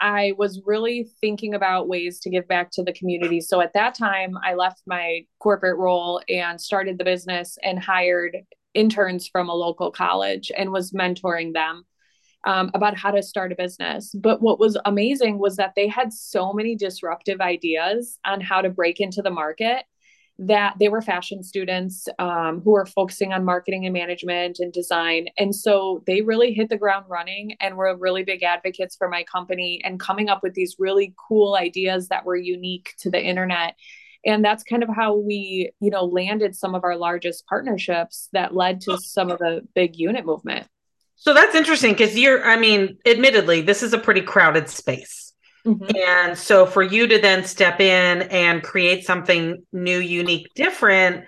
I 0.00 0.32
was 0.38 0.62
really 0.64 1.10
thinking 1.20 1.54
about 1.54 1.88
ways 1.88 2.20
to 2.20 2.30
give 2.30 2.46
back 2.46 2.70
to 2.72 2.84
the 2.84 2.92
community. 2.92 3.40
So 3.40 3.60
at 3.60 3.72
that 3.72 3.94
time, 3.96 4.34
I 4.44 4.54
left 4.54 4.82
my 4.86 5.22
corporate 5.40 5.76
role 5.76 6.22
and 6.28 6.60
started 6.60 6.98
the 6.98 7.04
business 7.04 7.58
and 7.64 7.82
hired 7.82 8.36
interns 8.74 9.26
from 9.26 9.48
a 9.48 9.54
local 9.54 9.90
college 9.90 10.52
and 10.56 10.70
was 10.70 10.92
mentoring 10.92 11.52
them 11.52 11.84
um, 12.46 12.70
about 12.74 12.96
how 12.96 13.10
to 13.10 13.22
start 13.22 13.52
a 13.52 13.56
business. 13.56 14.14
But 14.14 14.40
what 14.40 14.58
was 14.58 14.76
amazing 14.84 15.38
was 15.38 15.56
that 15.56 15.74
they 15.74 15.88
had 15.88 16.12
so 16.12 16.52
many 16.52 16.76
disruptive 16.76 17.40
ideas 17.40 18.18
on 18.24 18.40
how 18.40 18.62
to 18.62 18.70
break 18.70 19.00
into 19.00 19.22
the 19.22 19.30
market 19.30 19.84
that 20.40 20.74
they 20.78 20.88
were 20.88 21.02
fashion 21.02 21.42
students 21.42 22.06
um, 22.20 22.60
who 22.60 22.70
were 22.70 22.86
focusing 22.86 23.32
on 23.32 23.44
marketing 23.44 23.86
and 23.86 23.92
management 23.92 24.58
and 24.60 24.72
design. 24.72 25.26
And 25.36 25.52
so 25.52 26.04
they 26.06 26.22
really 26.22 26.54
hit 26.54 26.68
the 26.68 26.78
ground 26.78 27.06
running 27.08 27.56
and 27.60 27.76
were 27.76 27.96
really 27.96 28.22
big 28.22 28.44
advocates 28.44 28.94
for 28.94 29.08
my 29.08 29.24
company 29.24 29.80
and 29.84 29.98
coming 29.98 30.28
up 30.28 30.44
with 30.44 30.54
these 30.54 30.76
really 30.78 31.12
cool 31.28 31.56
ideas 31.56 32.08
that 32.08 32.24
were 32.24 32.36
unique 32.36 32.94
to 33.00 33.10
the 33.10 33.20
internet. 33.20 33.74
And 34.24 34.44
that's 34.44 34.62
kind 34.62 34.84
of 34.84 34.90
how 34.94 35.16
we, 35.16 35.72
you 35.80 35.90
know, 35.90 36.04
landed 36.04 36.54
some 36.54 36.74
of 36.76 36.84
our 36.84 36.96
largest 36.96 37.44
partnerships 37.46 38.28
that 38.32 38.54
led 38.54 38.80
to 38.82 38.96
some 38.98 39.30
of 39.30 39.38
the 39.38 39.62
big 39.74 39.96
unit 39.96 40.24
movement. 40.24 40.68
So 41.20 41.34
that's 41.34 41.54
interesting 41.54 41.92
because 41.92 42.16
you're, 42.16 42.44
I 42.44 42.56
mean, 42.56 42.96
admittedly, 43.04 43.60
this 43.60 43.82
is 43.82 43.92
a 43.92 43.98
pretty 43.98 44.22
crowded 44.22 44.68
space. 44.68 45.34
Mm-hmm. 45.66 45.96
And 45.96 46.38
so 46.38 46.64
for 46.64 46.82
you 46.82 47.08
to 47.08 47.20
then 47.20 47.44
step 47.44 47.80
in 47.80 48.22
and 48.22 48.62
create 48.62 49.04
something 49.04 49.64
new, 49.72 49.98
unique, 49.98 50.54
different, 50.54 51.24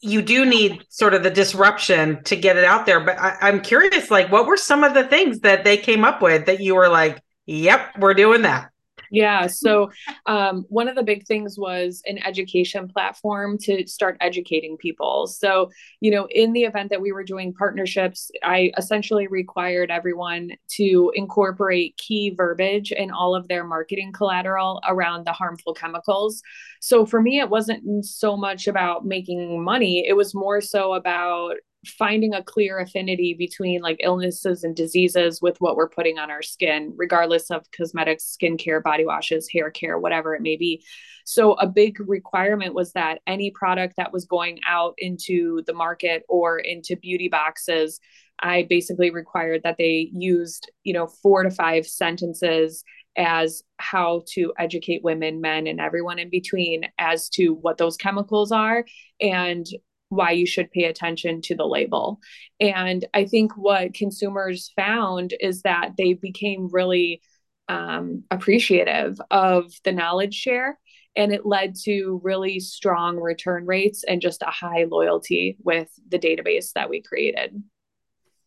you 0.00 0.22
do 0.22 0.46
need 0.46 0.84
sort 0.88 1.12
of 1.12 1.22
the 1.22 1.30
disruption 1.30 2.22
to 2.24 2.36
get 2.36 2.56
it 2.56 2.64
out 2.64 2.86
there. 2.86 3.00
But 3.00 3.18
I, 3.18 3.36
I'm 3.42 3.60
curious, 3.60 4.10
like, 4.10 4.30
what 4.30 4.46
were 4.46 4.56
some 4.56 4.84
of 4.84 4.94
the 4.94 5.04
things 5.04 5.40
that 5.40 5.64
they 5.64 5.76
came 5.76 6.04
up 6.04 6.22
with 6.22 6.46
that 6.46 6.60
you 6.60 6.76
were 6.76 6.88
like, 6.88 7.20
yep, 7.44 7.98
we're 7.98 8.14
doing 8.14 8.42
that? 8.42 8.70
Yeah. 9.12 9.48
So, 9.48 9.90
um, 10.26 10.64
one 10.68 10.86
of 10.88 10.94
the 10.94 11.02
big 11.02 11.26
things 11.26 11.58
was 11.58 12.00
an 12.06 12.18
education 12.24 12.86
platform 12.88 13.58
to 13.62 13.84
start 13.88 14.16
educating 14.20 14.76
people. 14.76 15.26
So, 15.26 15.70
you 16.00 16.12
know, 16.12 16.28
in 16.30 16.52
the 16.52 16.62
event 16.62 16.90
that 16.90 17.00
we 17.00 17.10
were 17.10 17.24
doing 17.24 17.52
partnerships, 17.52 18.30
I 18.44 18.70
essentially 18.78 19.26
required 19.26 19.90
everyone 19.90 20.50
to 20.76 21.12
incorporate 21.16 21.96
key 21.96 22.30
verbiage 22.30 22.92
in 22.92 23.10
all 23.10 23.34
of 23.34 23.48
their 23.48 23.64
marketing 23.64 24.12
collateral 24.12 24.80
around 24.86 25.26
the 25.26 25.32
harmful 25.32 25.74
chemicals. 25.74 26.40
So, 26.80 27.04
for 27.04 27.20
me, 27.20 27.40
it 27.40 27.50
wasn't 27.50 28.04
so 28.04 28.36
much 28.36 28.68
about 28.68 29.04
making 29.04 29.64
money, 29.64 30.06
it 30.06 30.14
was 30.14 30.34
more 30.36 30.60
so 30.60 30.94
about 30.94 31.56
finding 31.86 32.34
a 32.34 32.42
clear 32.42 32.78
affinity 32.78 33.34
between 33.38 33.80
like 33.80 33.96
illnesses 34.00 34.64
and 34.64 34.76
diseases 34.76 35.40
with 35.40 35.56
what 35.60 35.76
we're 35.76 35.88
putting 35.88 36.18
on 36.18 36.30
our 36.30 36.42
skin, 36.42 36.92
regardless 36.96 37.50
of 37.50 37.70
cosmetics, 37.70 38.36
skincare, 38.40 38.82
body 38.82 39.04
washes, 39.06 39.48
hair 39.50 39.70
care, 39.70 39.98
whatever 39.98 40.34
it 40.34 40.42
may 40.42 40.56
be. 40.56 40.84
So, 41.24 41.54
a 41.54 41.66
big 41.66 41.98
requirement 42.00 42.74
was 42.74 42.92
that 42.92 43.20
any 43.26 43.50
product 43.50 43.94
that 43.96 44.12
was 44.12 44.26
going 44.26 44.60
out 44.66 44.94
into 44.98 45.62
the 45.66 45.72
market 45.72 46.24
or 46.28 46.58
into 46.58 46.96
beauty 46.96 47.28
boxes, 47.28 47.98
I 48.40 48.66
basically 48.68 49.10
required 49.10 49.62
that 49.64 49.76
they 49.78 50.10
used, 50.12 50.70
you 50.84 50.92
know, 50.92 51.06
four 51.06 51.42
to 51.44 51.50
five 51.50 51.86
sentences 51.86 52.84
as 53.16 53.62
how 53.78 54.22
to 54.34 54.52
educate 54.58 55.02
women, 55.02 55.40
men, 55.40 55.66
and 55.66 55.80
everyone 55.80 56.18
in 56.18 56.30
between 56.30 56.84
as 56.98 57.28
to 57.30 57.54
what 57.54 57.76
those 57.78 57.96
chemicals 57.96 58.52
are 58.52 58.84
and 59.20 59.66
why 60.10 60.32
you 60.32 60.46
should 60.46 60.70
pay 60.72 60.84
attention 60.84 61.40
to 61.40 61.54
the 61.54 61.66
label. 61.66 62.20
And 62.58 63.06
I 63.14 63.24
think 63.24 63.56
what 63.56 63.94
consumers 63.94 64.72
found 64.76 65.32
is 65.40 65.62
that 65.62 65.92
they 65.96 66.12
became 66.14 66.68
really 66.70 67.22
um, 67.68 68.24
appreciative 68.30 69.20
of 69.30 69.72
the 69.84 69.92
knowledge 69.92 70.34
share. 70.34 70.78
And 71.16 71.32
it 71.32 71.46
led 71.46 71.76
to 71.84 72.20
really 72.22 72.60
strong 72.60 73.16
return 73.16 73.66
rates 73.66 74.04
and 74.06 74.20
just 74.20 74.42
a 74.42 74.50
high 74.50 74.84
loyalty 74.88 75.56
with 75.62 75.88
the 76.08 76.18
database 76.18 76.72
that 76.74 76.90
we 76.90 77.02
created. 77.02 77.62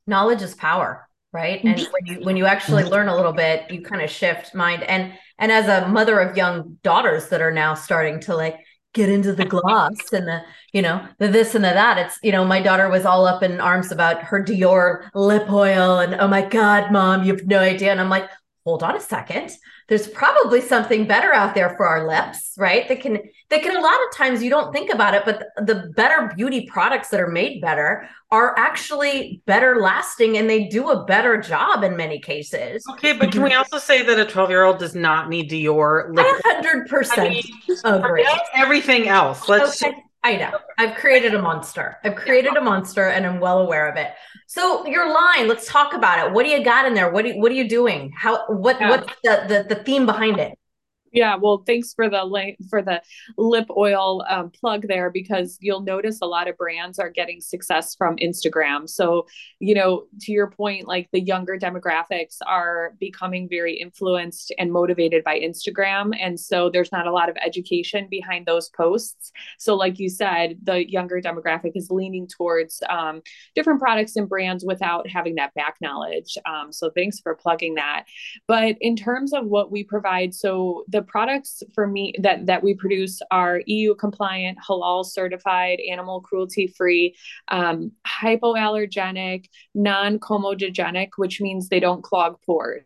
Knowledge 0.06 0.42
is 0.42 0.54
power, 0.54 1.08
right? 1.32 1.64
And 1.64 1.80
when 1.92 2.06
you 2.06 2.26
when 2.26 2.38
you 2.38 2.46
actually 2.46 2.84
learn 2.84 3.08
a 3.08 3.16
little 3.16 3.34
bit, 3.34 3.72
you 3.72 3.82
kind 3.82 4.02
of 4.02 4.10
shift 4.10 4.54
mind. 4.54 4.84
And 4.84 5.14
and 5.40 5.52
as 5.52 5.68
a 5.68 5.88
mother 5.88 6.20
of 6.20 6.36
young 6.36 6.78
daughters 6.84 7.30
that 7.30 7.42
are 7.42 7.52
now 7.52 7.74
starting 7.74 8.20
to 8.22 8.36
like 8.36 8.60
get 8.94 9.10
into 9.10 9.34
the 9.34 9.46
gloss 9.46 10.14
and 10.14 10.28
the 10.28 10.42
you 10.72 10.82
know 10.82 11.06
the 11.20 11.28
this 11.28 11.56
and 11.56 11.64
the 11.64 11.70
that. 11.70 11.98
It's 11.98 12.20
you 12.24 12.32
know 12.32 12.46
my 12.46 12.62
daughter 12.62 12.90
was 12.90 13.06
all 13.06 13.26
up 13.26 13.44
in 13.44 13.60
arms 13.60 13.92
about 13.92 14.24
her 14.24 14.44
dior 14.44 15.10
lip 15.14 15.52
oil 15.52 16.00
and 16.00 16.16
oh 16.16 16.28
my 16.28 16.42
god 16.42 16.92
mom 16.92 17.24
you 17.24 17.36
have 17.36 17.46
no 17.46 17.60
idea. 17.60 17.92
And 17.92 18.00
i'm 18.00 18.10
like 18.10 18.30
hold 18.66 18.82
on 18.84 18.96
a 18.96 19.02
second. 19.02 19.52
There's 19.90 20.08
probably 20.08 20.62
something 20.62 21.06
better 21.06 21.34
out 21.34 21.54
there 21.54 21.76
for 21.76 21.86
our 21.86 22.08
lips 22.08 22.54
right? 22.58 22.88
That 22.88 23.02
can 23.02 23.20
that 23.50 23.62
can 23.62 23.76
a 23.76 23.80
lot 23.80 23.94
of 23.94 24.16
times 24.16 24.42
you 24.42 24.50
don't 24.50 24.72
think 24.72 24.94
about 24.94 25.14
it 25.14 25.24
but 25.26 25.48
the 25.66 25.92
better 25.96 26.32
beauty 26.36 26.68
products 26.72 27.10
that 27.10 27.20
are 27.20 27.30
made 27.30 27.62
better 27.62 28.08
are 28.32 28.58
actually 28.58 29.42
better 29.46 29.80
lasting 29.80 30.38
and 30.38 30.50
they 30.50 30.68
do 30.68 30.90
a 30.90 31.06
better 31.06 31.38
job 31.38 31.84
in 31.84 31.96
many 31.96 32.20
cases 32.20 32.84
okay 32.90 33.14
but 33.14 33.32
can 33.32 33.44
we 33.44 33.50
mm-hmm. 33.50 33.60
also 33.60 33.78
say 33.78 34.04
that 34.04 34.20
a 34.20 34.26
12 34.26 34.50
year 34.50 34.64
old 34.64 34.80
does 34.80 34.96
not 34.96 35.30
need 35.30 35.50
dior 35.50 36.14
lip 36.16 36.26
100% 36.46 37.18
I 37.18 37.30
mean, 37.30 37.44
agree 37.84 38.28
everything 38.54 39.08
else 39.08 39.48
let's 39.48 39.84
okay. 39.84 39.94
I 40.24 40.38
know. 40.38 40.58
I've 40.78 40.96
created 40.96 41.36
a 41.36 41.42
monster. 41.42 41.98
I've 42.04 42.16
created 42.16 42.56
a 42.56 42.62
monster 42.62 43.10
and 43.10 43.26
I'm 43.26 43.42
well 43.42 43.60
aware 43.60 43.90
of 43.90 43.98
it. 43.98 44.12
So 44.48 44.86
your 44.88 45.14
line, 45.14 45.50
let's 45.50 45.68
talk 45.68 45.94
about 45.94 46.26
it. 46.26 46.34
What 46.34 46.46
do 46.46 46.50
you 46.50 46.64
got 46.64 46.86
in 46.86 46.94
there? 46.94 47.12
What 47.12 47.24
do 47.24 47.32
you, 47.32 47.42
what 47.42 47.52
are 47.52 47.56
you 47.56 47.68
doing? 47.68 48.14
How 48.16 48.46
what 48.48 48.80
yeah. 48.80 48.90
what's 48.90 49.14
the, 49.24 49.66
the 49.68 49.76
the 49.76 49.84
theme 49.84 50.06
behind 50.06 50.40
it? 50.40 50.58
Yeah, 51.14 51.36
well, 51.36 51.64
thanks 51.68 51.94
for 51.94 52.10
the 52.10 52.56
for 52.72 52.82
the 52.82 53.00
lip 53.38 53.68
oil 53.78 54.26
um, 54.28 54.50
plug 54.50 54.88
there 54.88 55.12
because 55.12 55.60
you'll 55.62 55.84
notice 55.84 56.18
a 56.24 56.26
lot 56.26 56.48
of 56.48 56.58
brands 56.58 56.98
are 56.98 57.12
getting 57.12 57.40
success 57.40 57.94
from 57.96 58.16
Instagram. 58.18 58.90
So, 58.90 59.28
you 59.60 59.76
know, 59.76 60.06
to 60.22 60.32
your 60.32 60.50
point, 60.50 60.88
like 60.88 61.08
the 61.12 61.22
younger 61.22 61.56
demographics 61.60 62.38
are 62.48 62.96
becoming 63.00 63.48
very 63.48 63.76
influenced 63.76 64.52
and 64.58 64.72
motivated 64.72 65.24
by 65.24 65.40
Instagram, 65.40 66.18
and 66.20 66.40
so 66.40 66.72
there's 66.72 66.92
not 66.92 67.06
a 67.06 67.12
lot 67.12 67.30
of 67.30 67.38
education 67.46 68.08
behind 68.10 68.48
those 68.48 68.70
posts. 68.70 69.32
So, 69.60 69.76
like 69.76 70.00
you 70.00 70.10
said, 70.10 70.58
the 70.64 70.90
younger 70.90 71.22
demographic 71.22 71.74
is 71.76 71.92
leaning 71.92 72.28
towards 72.28 72.82
um, 72.90 73.22
different 73.54 73.80
products 73.80 74.16
and 74.16 74.28
brands 74.28 74.66
without 74.66 75.08
having 75.08 75.36
that 75.36 75.54
back 75.54 75.76
knowledge. 75.80 76.40
Um, 76.48 76.72
so, 76.74 76.90
thanks 76.90 77.20
for 77.20 77.36
plugging 77.36 77.76
that. 77.76 78.06
But 78.48 78.78
in 78.82 78.96
terms 78.96 79.32
of 79.32 79.46
what 79.46 79.72
we 79.72 79.84
provide, 79.84 80.34
so 80.34 80.86
the 80.88 81.03
products 81.04 81.64
for 81.74 81.88
me 81.88 82.14
that 82.20 82.46
that 82.46 82.64
we 82.64 82.74
produce 82.74 83.22
are 83.32 83.62
EU 83.66 83.96
compliant, 83.96 84.58
halal 84.68 85.06
certified, 85.06 85.80
animal 85.90 86.22
cruelty 86.22 86.68
free, 86.68 87.16
um, 87.50 87.92
hypoallergenic, 88.08 89.46
non 89.76 90.20
comedogenic, 90.20 91.10
which 91.18 91.42
means 91.42 91.70
they 91.70 91.80
don't 91.80 92.04
clog 92.04 92.38
pores. 92.46 92.84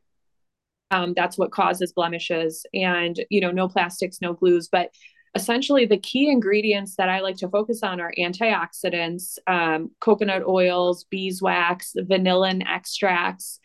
Um, 0.89 1.13
that's 1.15 1.38
what 1.38 1.51
causes 1.51 1.91
blemishes, 1.93 2.65
and 2.74 3.19
you 3.29 3.41
know, 3.41 3.51
no 3.51 3.67
plastics, 3.67 4.21
no 4.21 4.33
glues, 4.33 4.69
but 4.71 4.91
essentially 5.36 5.86
the 5.86 6.00
key 6.00 6.29
ingredients 6.29 6.95
that 6.95 7.09
I 7.09 7.19
like 7.19 7.38
to 7.38 7.50
focus 7.50 7.83
on 7.83 8.01
are 8.01 8.12
antioxidants, 8.17 9.38
um, 9.45 9.91
coconut 10.00 10.43
oils, 10.47 11.03
beeswax, 11.05 11.93
vanillin 11.95 12.63
extracts, 12.67 13.59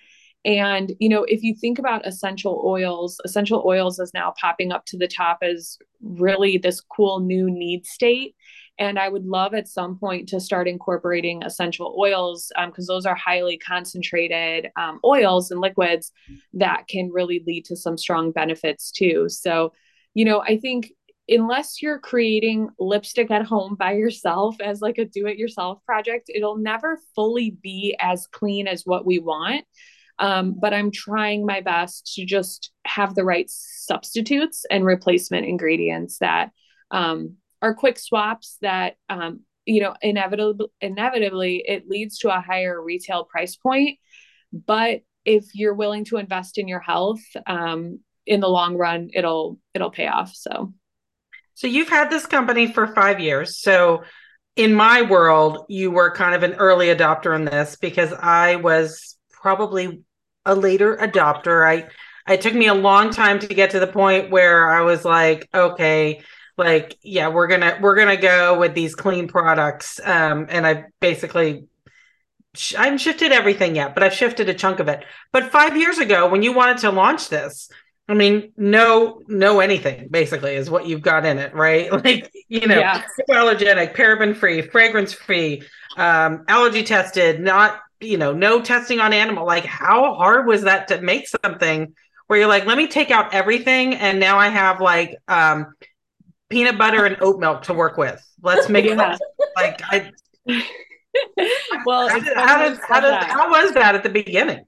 and, 0.45 0.93
you 0.99 1.09
know, 1.09 1.25
if 1.25 1.43
you 1.43 1.55
think 1.55 1.79
about 1.79 2.07
essential 2.07 2.63
oils, 2.65 3.21
essential 3.25 3.63
oils 3.65 3.99
is 3.99 4.13
now 4.13 4.35
popping 4.41 4.73
up 4.73 4.85
to 4.87 4.99
the 4.99 5.07
top 5.07 5.39
as 5.43 5.79
really 6.03 6.59
this 6.59 6.81
cool 6.81 7.21
new 7.21 7.49
need 7.49 7.87
state. 7.87 8.35
And 8.79 8.99
I 8.99 9.09
would 9.09 9.25
love 9.25 9.55
at 9.55 9.69
some 9.69 9.99
point 9.99 10.29
to 10.31 10.41
start 10.41 10.67
incorporating 10.67 11.43
essential 11.45 11.95
oils 11.97 12.51
because 12.67 12.89
um, 12.89 12.95
those 12.95 13.07
are 13.07 13.15
highly 13.15 13.59
concentrated 13.59 14.71
um, 14.77 14.99
oils 15.05 15.51
and 15.51 15.61
liquids 15.61 16.11
that 16.55 16.89
can 16.89 17.11
really 17.13 17.43
lead 17.47 17.67
to 17.67 17.77
some 17.77 17.97
strong 17.97 18.33
benefits 18.33 18.91
too. 18.91 19.29
So, 19.29 19.73
you 20.15 20.25
know, 20.25 20.41
I 20.41 20.57
think 20.57 20.91
unless 21.29 21.81
you're 21.81 22.01
creating 22.01 22.71
lipstick 22.81 23.31
at 23.31 23.45
home 23.45 23.77
by 23.77 23.93
yourself 23.93 24.57
as 24.61 24.81
like 24.81 24.99
a 24.99 25.05
do 25.05 25.27
it 25.27 25.39
yourself 25.39 25.79
project, 25.87 26.31
it'll 26.35 26.57
never 26.57 26.99
fully 27.15 27.51
be 27.63 27.97
as 28.01 28.27
clean 28.27 28.67
as 28.67 28.83
what 28.85 29.07
we 29.07 29.21
want. 29.21 29.65
Um, 30.23 30.55
but 30.57 30.73
I'm 30.73 30.93
trying 30.93 31.45
my 31.45 31.63
best 31.63 32.15
to 32.15 32.25
just 32.25 32.71
have 32.87 33.17
the 33.17 33.25
right 33.25 33.47
substitutes 33.49 34.65
and 34.71 34.87
replacement 34.87 35.47
ingredients 35.47 36.19
that 36.21 36.53
um, 36.93 37.39
are 37.61 37.75
quick 37.75 37.99
swaps 37.99 38.57
that, 38.63 38.95
um, 39.09 39.41
you 39.67 39.83
know, 39.83 39.95
inevitably, 40.01 40.69
inevitably 40.81 41.65
it 41.67 41.89
leads 41.89 42.19
to 42.19 42.29
a 42.29 42.41
higher 42.41 42.81
retail 42.81 43.25
price 43.25 43.57
point. 43.57 43.99
But 44.53 45.01
if 45.25 45.47
you're 45.55 45.75
willing 45.75 46.05
to 46.07 46.19
invest 46.19 46.57
in 46.57 46.69
your 46.69 46.79
health, 46.81 47.23
um, 47.49 47.99
in 48.25 48.39
the 48.39 48.49
long 48.49 48.77
run, 48.77 49.11
it'll 49.13 49.59
it'll 49.75 49.91
pay 49.91 50.07
off. 50.07 50.33
So, 50.37 50.73
so 51.55 51.67
you've 51.67 51.89
had 51.89 52.11
this 52.11 52.27
company 52.27 52.73
for 52.73 52.95
five 52.95 53.19
years. 53.19 53.59
So, 53.59 54.05
in 54.55 54.73
my 54.73 55.03
world, 55.03 55.65
you 55.69 55.91
were 55.91 56.15
kind 56.15 56.37
of 56.37 56.45
an 56.45 56.55
early 56.61 56.87
adopter 56.87 57.35
in 57.35 57.45
this 57.45 57.75
because 57.75 58.13
I 58.13 58.55
was 58.57 59.17
probably 59.33 60.05
a 60.45 60.55
later 60.55 60.97
adopter. 60.97 61.67
I 61.67 61.89
it 62.33 62.41
took 62.41 62.55
me 62.55 62.69
a 62.69 62.75
long 62.75 63.11
time 63.11 63.39
to 63.41 63.49
get 63.49 63.71
to 63.71 63.81
the 63.81 63.87
point 63.87 64.31
where 64.31 64.71
I 64.71 64.83
was 64.83 65.05
like, 65.05 65.49
okay, 65.53 66.23
like 66.57 66.97
yeah, 67.03 67.29
we're 67.29 67.49
gonna 67.49 67.79
we're 67.81 67.97
gonna 67.97 68.17
go 68.17 68.59
with 68.59 68.75
these 68.75 68.95
clean 68.95 69.29
products. 69.29 70.01
Um, 70.05 70.47
and 70.49 70.67
I 70.67 70.85
basically 71.01 71.67
I 72.77 72.85
haven't 72.85 72.99
shifted 72.99 73.33
everything 73.33 73.77
yet, 73.77 73.95
but 73.95 74.03
I've 74.03 74.13
shifted 74.13 74.49
a 74.49 74.55
chunk 74.55 74.79
of 74.79 74.89
it. 74.89 75.05
But 75.33 75.51
five 75.51 75.77
years 75.77 75.99
ago, 75.99 76.29
when 76.29 76.43
you 76.43 76.53
wanted 76.53 76.79
to 76.79 76.91
launch 76.91 77.29
this, 77.29 77.71
I 78.09 78.15
mean, 78.15 78.53
no, 78.59 79.23
no 79.27 79.61
anything 79.61 80.09
basically 80.11 80.55
is 80.55 80.69
what 80.69 80.87
you've 80.87 81.01
got 81.01 81.25
in 81.25 81.39
it, 81.39 81.55
right? 81.55 81.91
Like, 82.05 82.31
you 82.49 82.67
know, 82.67 82.79
yeah. 82.79 83.03
allergenic, 83.31 83.95
paraben 83.95 84.37
free, 84.37 84.61
fragrance 84.61 85.15
free, 85.15 85.63
um, 85.97 86.45
allergy 86.49 86.83
tested, 86.83 87.41
not 87.41 87.81
you 88.03 88.19
know, 88.19 88.33
no 88.33 88.61
testing 88.61 89.01
on 89.01 89.13
animal. 89.13 89.47
Like, 89.47 89.65
how 89.65 90.15
hard 90.15 90.47
was 90.47 90.63
that 90.63 90.89
to 90.89 91.01
make 91.01 91.27
something 91.29 91.95
where 92.27 92.39
you're 92.39 92.49
like, 92.49 92.67
let 92.67 92.79
me 92.79 92.87
take 92.87 93.11
out 93.11 93.35
everything, 93.35 93.95
and 93.95 94.19
now 94.19 94.39
I 94.39 94.49
have 94.49 94.81
like 94.81 95.17
um, 95.29 95.75
peanut 96.51 96.79
butter 96.79 97.05
and 97.05 97.17
oat 97.21 97.41
milk 97.41 97.63
to 97.65 97.75
work 97.75 97.97
with. 97.97 98.23
Let's 98.43 98.69
make 98.69 98.85
it 98.85 98.97
like 98.97 99.83
I. 99.91 100.11
well, 101.87 102.09
how 102.09 102.19
did 102.19 102.79
how 102.79 103.01
did 103.01 103.15
how 103.25 103.51
was 103.51 103.75
that 103.75 103.95
at 103.95 104.03
the 104.03 104.09
beginning? 104.09 104.65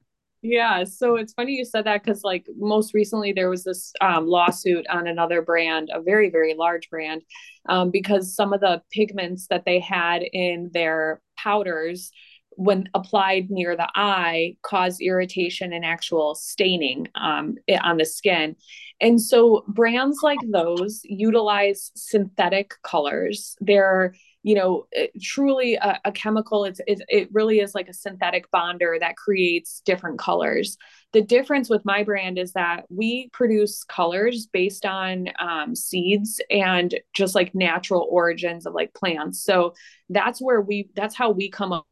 Yeah, 0.47 0.85
so 0.85 1.17
it's 1.17 1.33
funny 1.33 1.53
you 1.53 1.64
said 1.64 1.87
that 1.87 2.05
because, 2.05 2.23
like, 2.23 2.47
most 2.55 2.93
recently 2.93 3.33
there 3.33 3.49
was 3.49 3.64
this 3.64 3.95
um, 4.03 4.26
lawsuit 4.26 4.87
on 4.91 5.07
another 5.07 5.41
brand, 5.41 5.88
a 5.91 6.03
very, 6.03 6.29
very 6.29 6.53
large 6.53 6.91
brand, 6.91 7.23
um, 7.67 7.91
because 7.91 8.37
some 8.37 8.53
of 8.53 8.61
the 8.61 8.83
pigments 8.93 9.47
that 9.49 9.64
they 9.64 9.81
had 9.81 10.23
in 10.23 10.71
their 10.75 11.23
powders, 11.38 12.11
when 12.57 12.89
applied 12.95 13.51
near 13.51 13.77
the 13.77 13.89
eye, 13.95 14.57
cause 14.63 15.01
irritation 15.01 15.73
and 15.73 15.85
actual 15.85 16.35
staining 16.35 17.09
um, 17.15 17.57
on 17.83 17.97
the 17.97 18.05
skin. 18.05 18.57
And 19.01 19.21
so, 19.21 19.65
brands 19.69 20.19
like 20.23 20.39
those 20.53 21.01
utilize 21.05 21.91
synthetic 21.95 22.75
colors. 22.83 23.57
They're 23.61 24.15
you 24.45 24.55
know 24.55 24.87
truly 25.21 25.75
a, 25.75 25.99
a 26.05 26.13
chemical 26.13 26.65
it's, 26.65 26.81
it, 26.87 27.03
it 27.09 27.29
really 27.33 27.59
is 27.59 27.75
like 27.75 27.89
a 27.89 27.95
synthetic 27.95 28.49
bonder 28.53 28.97
that 29.01 29.17
creates 29.17 29.81
different 29.85 30.19
colors 30.19 30.77
the 31.13 31.23
difference 31.23 31.69
with 31.69 31.85
my 31.85 32.05
brand 32.05 32.39
is 32.39 32.53
that 32.53 32.85
we 32.91 33.29
produce 33.33 33.83
colors 33.85 34.47
based 34.47 34.85
on 34.85 35.29
um, 35.41 35.75
seeds 35.75 36.41
and 36.51 36.95
just 37.15 37.35
like 37.35 37.55
natural 37.55 38.07
origins 38.11 38.67
of 38.67 38.75
like 38.75 38.93
plants 38.95 39.43
so 39.43 39.73
that's 40.11 40.41
where 40.41 40.61
we 40.61 40.91
that's 40.95 41.17
how 41.17 41.31
we 41.31 41.51
come 41.51 41.73
up 41.73 41.87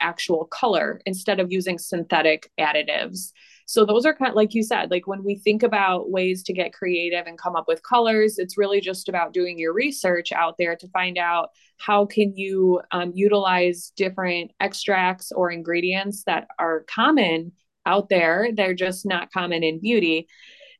actual 0.00 0.46
color 0.46 1.00
instead 1.06 1.40
of 1.40 1.52
using 1.52 1.78
synthetic 1.78 2.50
additives 2.58 3.32
so 3.66 3.84
those 3.84 4.04
are 4.04 4.14
kind 4.14 4.30
of 4.30 4.36
like 4.36 4.54
you 4.54 4.62
said, 4.62 4.90
like 4.90 5.06
when 5.06 5.24
we 5.24 5.36
think 5.36 5.62
about 5.62 6.10
ways 6.10 6.42
to 6.44 6.52
get 6.52 6.74
creative 6.74 7.26
and 7.26 7.38
come 7.38 7.56
up 7.56 7.66
with 7.66 7.82
colors, 7.82 8.38
it's 8.38 8.58
really 8.58 8.80
just 8.80 9.08
about 9.08 9.32
doing 9.32 9.58
your 9.58 9.72
research 9.72 10.32
out 10.32 10.56
there 10.58 10.76
to 10.76 10.88
find 10.88 11.16
out 11.16 11.50
how 11.78 12.04
can 12.04 12.36
you 12.36 12.80
um, 12.90 13.12
utilize 13.14 13.92
different 13.96 14.50
extracts 14.60 15.32
or 15.32 15.50
ingredients 15.50 16.24
that 16.24 16.46
are 16.58 16.84
common 16.88 17.52
out 17.86 18.08
there. 18.08 18.48
They're 18.54 18.74
just 18.74 19.06
not 19.06 19.32
common 19.32 19.62
in 19.62 19.80
beauty. 19.80 20.28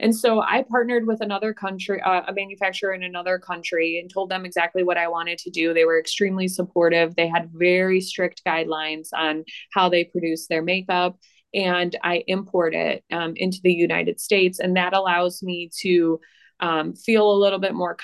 And 0.01 0.15
so 0.15 0.41
I 0.41 0.65
partnered 0.69 1.07
with 1.07 1.21
another 1.21 1.53
country, 1.53 2.01
uh, 2.01 2.23
a 2.27 2.33
manufacturer 2.33 2.93
in 2.93 3.03
another 3.03 3.39
country, 3.39 3.99
and 3.99 4.13
told 4.13 4.31
them 4.31 4.45
exactly 4.45 4.83
what 4.83 4.97
I 4.97 5.09
wanted 5.09 5.39
to 5.39 5.51
do. 5.51 5.73
They 5.73 5.85
were 5.85 5.99
extremely 5.99 6.49
supportive. 6.49 7.17
They 7.17 7.29
had 7.29 7.51
very 7.53 8.01
strict 8.01 8.43
guidelines 8.47 9.09
on 9.13 9.45
how 9.73 9.89
they 9.89 10.05
produce 10.05 10.47
their 10.47 10.63
makeup 10.63 11.17
and 11.55 11.97
I 12.03 12.25
import 12.27 12.75
it 12.75 13.05
um, 13.13 13.35
into 13.37 13.61
the 13.63 13.73
United 13.73 14.21
States. 14.21 14.59
And 14.59 14.77
that 14.77 14.93
allows 14.93 15.43
me 15.43 15.71
to 15.83 16.21
um, 16.61 16.95
feel 16.95 17.31
a 17.31 17.39
little 17.39 17.61
bit 17.61 17.75
more 17.75 17.97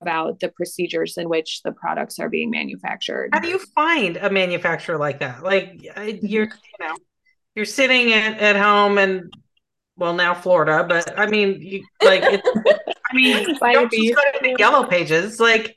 about 0.00 0.40
the 0.40 0.48
procedures 0.48 1.16
in 1.16 1.28
which 1.28 1.62
the 1.62 1.70
products 1.72 2.18
are 2.18 2.28
being 2.28 2.50
manufactured. 2.50 3.30
How 3.32 3.40
do 3.40 3.48
you 3.48 3.60
find 3.76 4.16
a 4.16 4.28
manufacturer 4.28 4.98
like 4.98 5.20
that? 5.20 5.44
Like 5.44 5.80
you're, 5.80 6.44
you 6.44 6.48
know, 6.80 6.96
you're 7.54 7.64
sitting 7.64 8.12
at, 8.12 8.38
at 8.40 8.56
home 8.56 8.98
and 8.98 9.32
well 10.02 10.14
now 10.14 10.34
Florida, 10.34 10.84
but 10.86 11.16
I 11.16 11.26
mean, 11.26 11.62
you 11.62 11.84
like, 12.04 12.22
it's, 12.24 12.48
I 13.10 13.14
mean, 13.14 13.48
you 13.48 13.56
don't 13.72 13.90
just 13.92 14.14
go 14.16 14.22
to 14.32 14.38
the 14.42 14.56
yellow 14.58 14.84
pages. 14.84 15.38
Like, 15.38 15.76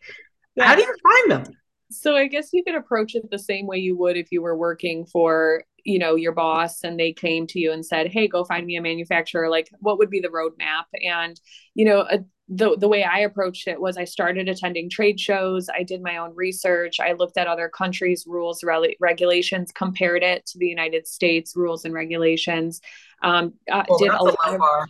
yeah. 0.56 0.66
how 0.66 0.76
do 0.76 0.82
you 0.82 0.96
find 1.04 1.32
them? 1.32 1.54
So 1.92 2.16
I 2.16 2.26
guess 2.26 2.50
you 2.52 2.64
could 2.64 2.74
approach 2.74 3.14
it 3.14 3.30
the 3.30 3.38
same 3.38 3.68
way 3.68 3.78
you 3.78 3.96
would 3.98 4.18
if 4.18 4.32
you 4.32 4.42
were 4.42 4.58
working 4.58 5.06
for 5.06 5.64
you 5.84 6.00
know 6.00 6.16
your 6.16 6.32
boss 6.32 6.84
and 6.84 7.00
they 7.00 7.14
came 7.14 7.46
to 7.46 7.60
you 7.60 7.72
and 7.72 7.86
said 7.86 8.08
hey 8.08 8.28
go 8.28 8.44
find 8.44 8.66
me 8.66 8.76
a 8.76 8.82
manufacturer 8.82 9.52
like 9.52 9.70
what 9.82 10.00
would 10.00 10.10
be 10.10 10.20
the 10.20 10.30
roadmap 10.30 10.86
and 11.04 11.40
you 11.76 11.86
know 11.86 12.00
a, 12.10 12.26
the 12.48 12.78
the 12.78 12.88
way 12.88 13.04
I 13.04 13.20
approached 13.20 13.68
it 13.68 13.82
was 13.82 13.98
I 13.98 14.04
started 14.04 14.48
attending 14.48 14.90
trade 14.90 15.20
shows. 15.20 15.68
I 15.74 15.84
did 15.84 16.04
my 16.04 16.18
own 16.18 16.36
research. 16.36 17.00
I 17.00 17.14
looked 17.14 17.38
at 17.38 17.48
other 17.48 17.70
countries' 17.70 18.26
rules, 18.28 18.64
re- 18.64 18.96
regulations, 19.00 19.72
compared 19.72 20.22
it 20.22 20.46
to 20.48 20.60
the 20.60 20.68
United 20.68 21.08
States 21.08 21.56
rules 21.56 21.86
and 21.86 21.94
regulations. 21.94 22.82
Um, 23.26 23.54
uh, 23.72 23.84
well, 23.90 23.98
did 23.98 24.12
a 24.12 24.24
lot 24.24 24.54
of, 24.54 24.62
uh, 24.62 24.86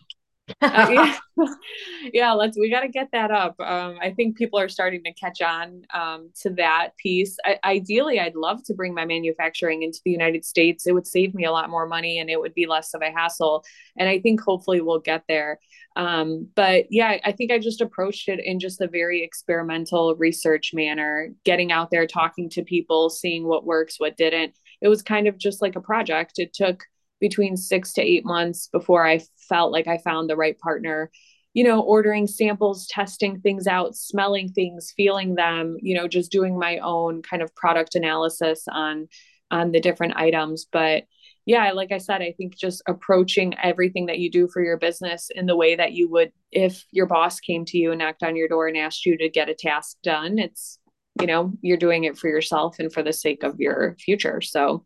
yeah. 0.62 1.18
yeah, 2.14 2.32
let's 2.34 2.58
we 2.58 2.70
got 2.70 2.82
to 2.82 2.88
get 2.88 3.10
that 3.12 3.32
up. 3.32 3.60
Um, 3.60 3.98
I 4.02 4.12
think 4.12 4.38
people 4.38 4.60
are 4.60 4.70
starting 4.70 5.04
to 5.04 5.14
catch 5.14 5.42
on 5.42 5.82
um, 5.94 6.32
to 6.42 6.50
that 6.52 6.92
piece. 6.98 7.38
I, 7.44 7.60
ideally, 7.64 8.20
I'd 8.20 8.36
love 8.36 8.64
to 8.66 8.74
bring 8.74 8.94
my 8.94 9.06
manufacturing 9.06 9.84
into 9.84 10.00
the 10.06 10.12
United 10.12 10.46
States. 10.46 10.88
It 10.88 10.94
would 10.94 11.08
save 11.08 11.34
me 11.34 11.46
a 11.46 11.52
lot 11.52 11.70
more 11.70 11.88
money 11.88 12.20
and 12.20 12.30
it 12.30 12.40
would 12.40 12.54
be 12.54 12.68
less 12.68 12.94
of 12.94 13.02
a 13.02 13.12
hassle. 13.12 13.64
And 13.98 14.08
I 14.08 14.20
think 14.20 14.42
hopefully 14.42 14.82
we'll 14.82 15.00
get 15.00 15.24
there. 15.28 15.60
Um, 15.98 16.48
but 16.56 16.86
yeah, 16.90 17.18
I 17.24 17.32
think 17.32 17.52
I 17.52 17.60
just 17.60 17.82
approached 17.82 18.30
it 18.30 18.40
in 18.44 18.60
just 18.60 18.82
a 18.82 18.88
very 18.88 19.24
experimental 19.24 20.16
research 20.16 20.72
manner, 20.74 21.30
getting 21.44 21.72
out 21.72 21.90
there, 21.92 22.06
talking 22.06 22.50
to 22.52 22.64
people, 22.64 23.10
seeing 23.10 23.46
what 23.48 23.66
works, 23.66 23.96
what 23.98 24.18
didn't. 24.18 24.54
It 24.82 24.90
was 24.90 25.02
kind 25.02 25.28
of 25.28 25.38
just 25.38 25.62
like 25.62 25.76
a 25.76 25.82
project. 25.82 26.34
It 26.38 26.54
took 26.54 26.84
between 27.20 27.58
six 27.58 27.94
to 27.94 28.02
eight 28.02 28.26
months 28.26 28.68
before 28.72 29.06
I 29.06 29.22
felt 29.50 29.72
like 29.72 29.88
I 29.88 29.98
found 29.98 30.30
the 30.30 30.36
right 30.36 30.58
partner. 30.60 31.12
You 31.54 31.64
know, 31.64 31.82
ordering 31.82 32.28
samples, 32.28 32.86
testing 32.88 33.40
things 33.40 33.66
out, 33.66 33.96
smelling 33.96 34.50
things, 34.50 34.94
feeling 34.96 35.36
them, 35.36 35.78
you 35.82 35.96
know, 35.96 36.08
just 36.08 36.30
doing 36.30 36.60
my 36.60 36.80
own 36.80 37.22
kind 37.22 37.42
of 37.42 37.56
product 37.56 37.96
analysis 37.96 38.66
on 38.70 39.08
on 39.52 39.72
the 39.72 39.80
different 39.80 40.18
items. 40.18 40.66
But 40.70 41.06
yeah, 41.46 41.72
like 41.72 41.92
I 41.92 42.00
said, 42.00 42.22
I 42.22 42.34
think 42.36 42.58
just 42.58 42.82
approaching 42.88 43.54
everything 43.62 44.08
that 44.08 44.18
you 44.18 44.32
do 44.32 44.48
for 44.48 44.64
your 44.64 44.78
business 44.78 45.30
in 45.34 45.46
the 45.46 45.56
way 45.56 45.76
that 45.76 45.94
you 45.94 46.10
would 46.10 46.32
if 46.52 46.84
your 46.92 47.06
boss 47.06 47.40
came 47.40 47.66
to 47.66 47.78
you 47.78 47.92
and 47.92 48.00
knocked 48.00 48.24
on 48.24 48.36
your 48.36 48.48
door 48.48 48.68
and 48.68 48.76
asked 48.76 49.06
you 49.06 49.18
to 49.18 49.30
get 49.30 49.50
a 49.50 49.54
task 49.54 49.98
done. 50.04 50.40
It's, 50.40 50.80
you 51.22 51.28
know, 51.28 51.54
you're 51.62 51.78
doing 51.78 52.06
it 52.06 52.18
for 52.18 52.28
yourself 52.28 52.80
and 52.80 52.92
for 52.92 53.04
the 53.04 53.14
sake 53.14 53.44
of 53.44 53.60
your 53.60 53.96
future. 54.00 54.42
So 54.42 54.86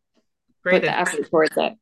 Great. 0.63 0.73
put 0.73 0.81
the 0.83 0.99
effort 0.99 1.29
towards 1.29 1.55
it. 1.55 1.73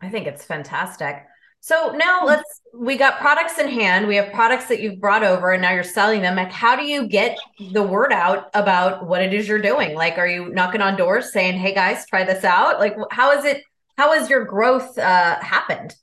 I 0.00 0.08
think 0.08 0.26
it's 0.26 0.44
fantastic. 0.44 1.24
So 1.60 1.92
now 1.96 2.24
let's 2.24 2.60
we 2.72 2.96
got 2.96 3.18
products 3.18 3.58
in 3.58 3.68
hand. 3.68 4.06
We 4.06 4.16
have 4.16 4.32
products 4.32 4.66
that 4.66 4.80
you've 4.80 5.00
brought 5.00 5.24
over 5.24 5.50
and 5.50 5.60
now 5.60 5.72
you're 5.72 5.82
selling 5.82 6.22
them. 6.22 6.36
Like 6.36 6.52
how 6.52 6.76
do 6.76 6.84
you 6.84 7.08
get 7.08 7.36
the 7.72 7.82
word 7.82 8.12
out 8.12 8.48
about 8.54 9.06
what 9.06 9.22
it 9.22 9.34
is 9.34 9.48
you're 9.48 9.60
doing? 9.60 9.94
Like 9.94 10.18
are 10.18 10.28
you 10.28 10.50
knocking 10.50 10.80
on 10.80 10.96
doors 10.96 11.32
saying, 11.32 11.58
"Hey 11.58 11.74
guys, 11.74 12.06
try 12.06 12.24
this 12.24 12.44
out?" 12.44 12.78
Like 12.78 12.96
how 13.10 13.36
is 13.36 13.44
it 13.44 13.64
how 13.96 14.12
has 14.12 14.30
your 14.30 14.44
growth 14.44 14.96
uh 14.98 15.40
happened? 15.40 15.96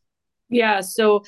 Yeah, 0.49 0.81
so 0.81 1.23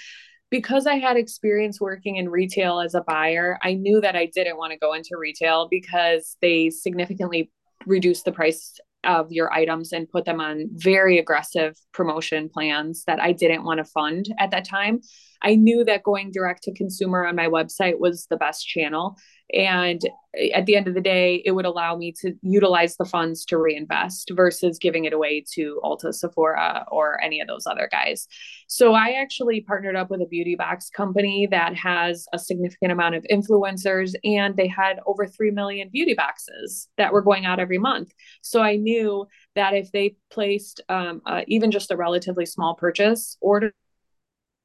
because 0.50 0.88
I 0.88 0.96
had 0.96 1.18
experience 1.18 1.80
working 1.82 2.18
in 2.18 2.30
retail 2.30 2.80
as 2.80 2.96
a 2.96 3.02
buyer, 3.02 3.58
I 3.64 3.74
knew 3.74 4.02
that 4.02 4.16
I 4.16 4.28
didn't 4.28 4.58
want 4.58 4.72
to 4.72 4.78
go 4.78 4.94
into 4.94 5.18
retail 5.18 5.68
because 5.70 6.38
they 6.42 6.70
significantly 6.70 7.52
reduce 7.86 8.24
the 8.24 8.32
price 8.32 8.78
of 9.08 9.32
your 9.32 9.52
items 9.52 9.94
and 9.94 10.10
put 10.10 10.26
them 10.26 10.40
on 10.40 10.70
very 10.74 11.18
aggressive 11.18 11.76
promotion 11.94 12.50
plans 12.50 13.04
that 13.08 13.20
I 13.20 13.32
didn't 13.32 13.64
want 13.64 13.80
to 13.80 13.86
fund 13.86 14.28
at 14.38 14.52
that 14.52 14.66
time. 14.66 15.00
I 15.42 15.56
knew 15.56 15.84
that 15.86 16.04
going 16.04 16.32
direct 16.32 16.64
to 16.64 16.74
consumer 16.74 17.26
on 17.26 17.36
my 17.36 17.48
website 17.48 18.00
was 18.00 18.28
the 18.30 18.38
best 18.38 18.68
channel. 18.68 19.16
And 19.54 20.02
at 20.54 20.66
the 20.66 20.76
end 20.76 20.88
of 20.88 20.94
the 20.94 21.02
day, 21.02 21.42
it 21.46 21.52
would 21.52 21.66
allow 21.66 21.96
me 21.96 22.12
to 22.20 22.34
utilize 22.42 22.98
the 22.98 23.06
funds 23.06 23.46
to 23.46 23.58
reinvest 23.58 24.32
versus 24.36 24.78
giving 24.78 25.06
it 25.06 25.14
away 25.14 25.44
to 25.54 25.80
Ulta, 25.84 26.14
Sephora, 26.14 26.86
or 26.92 27.22
any 27.24 27.40
of 27.40 27.48
those 27.48 27.66
other 27.66 27.88
guys. 27.92 28.28
So 28.68 28.94
I 28.94 29.12
actually 29.22 29.62
partnered 29.62 29.96
up 29.96 30.10
with 30.10 30.22
a 30.22 30.26
beauty 30.26 30.56
box 30.56 30.90
company 30.90 31.48
that 31.52 31.76
has 31.76 32.26
a 32.34 32.40
significant 32.40 32.92
amount 32.92 33.16
of 33.16 33.26
influencers, 33.32 34.14
and 34.24 34.56
they 34.56 34.68
had 34.68 35.00
over 35.06 35.26
3 35.26 35.52
million 35.52 35.90
beauty 35.90 36.14
boxes 36.14 36.90
that 36.98 37.14
were 37.14 37.22
going 37.22 37.46
out 37.46 37.60
every 37.60 37.78
month. 37.78 38.12
So 38.42 38.62
I 38.62 38.76
knew 38.76 39.28
that 39.56 39.74
if 39.74 39.92
they 39.92 40.18
placed 40.30 40.82
um, 40.90 41.22
uh, 41.26 41.42
even 41.48 41.72
just 41.72 41.92
a 41.92 41.98
relatively 41.98 42.46
small 42.46 42.76
purchase 42.76 43.38
order, 43.42 43.74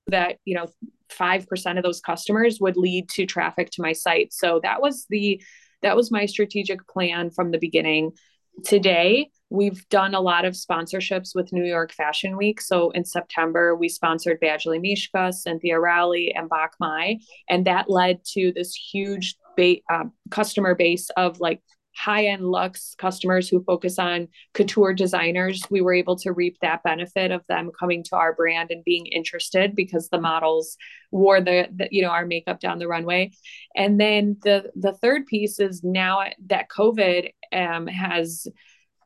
that 0.09 0.37
you 0.45 0.55
know 0.55 0.67
5% 1.11 1.77
of 1.77 1.85
those 1.85 2.01
customers 2.01 2.59
would 2.61 2.77
lead 2.77 3.09
to 3.11 3.27
traffic 3.27 3.71
to 3.73 3.83
my 3.83 3.93
site. 3.93 4.33
So 4.33 4.61
that 4.63 4.81
was 4.81 5.07
the 5.11 5.43
that 5.83 5.97
was 5.97 6.11
my 6.11 6.27
strategic 6.27 6.87
plan 6.89 7.31
from 7.31 7.51
the 7.51 7.59
beginning. 7.59 8.13
Today 8.65 9.31
we've 9.51 9.87
done 9.89 10.15
a 10.15 10.21
lot 10.21 10.45
of 10.45 10.55
sponsorships 10.55 11.35
with 11.35 11.53
new 11.53 11.65
york 11.65 11.93
fashion 11.93 12.37
week. 12.37 12.61
So 12.61 12.91
in 12.91 13.05
september 13.05 13.75
we 13.75 13.89
sponsored 13.89 14.41
badgley 14.41 14.81
mischka 14.81 15.33
cynthia 15.33 15.79
rowley 15.79 16.33
and 16.35 16.49
bach 16.49 16.73
mai 16.81 17.19
and 17.49 17.67
that 17.67 17.91
led 17.91 18.25
to 18.33 18.53
this 18.55 18.75
huge 18.75 19.37
ba- 19.57 19.81
uh, 19.91 20.05
customer 20.31 20.75
base 20.75 21.11
of 21.17 21.41
like 21.41 21.61
high 21.95 22.27
end 22.27 22.43
luxe 22.43 22.95
customers 22.97 23.49
who 23.49 23.63
focus 23.65 23.99
on 23.99 24.29
couture 24.55 24.95
designers, 24.95 25.63
we 25.71 25.81
were 25.81 25.95
able 25.95 26.17
to 26.17 26.33
reap 26.33 26.57
that 26.61 26.83
benefit 26.83 27.31
of 27.31 27.47
them 27.49 27.71
coming 27.79 28.03
to 28.05 28.17
our 28.17 28.35
brand 28.35 28.71
and 28.71 28.85
being 28.85 29.07
interested 29.07 29.75
because 29.77 30.09
the 30.09 30.21
models 30.21 30.77
wore 31.11 31.41
the, 31.41 31.69
the, 31.75 31.89
you 31.91 32.03
know 32.03 32.09
our 32.09 32.27
makeup 32.27 32.61
down 32.61 32.79
the 32.79 32.89
runway. 32.89 33.31
And 33.77 34.01
then 34.01 34.37
the 34.43 34.71
the 34.75 34.93
third 34.95 35.27
piece 35.27 35.61
is 35.61 35.83
now 35.85 36.25
that 36.47 36.69
COVID 36.69 37.31
um, 37.53 37.87
has 37.87 38.47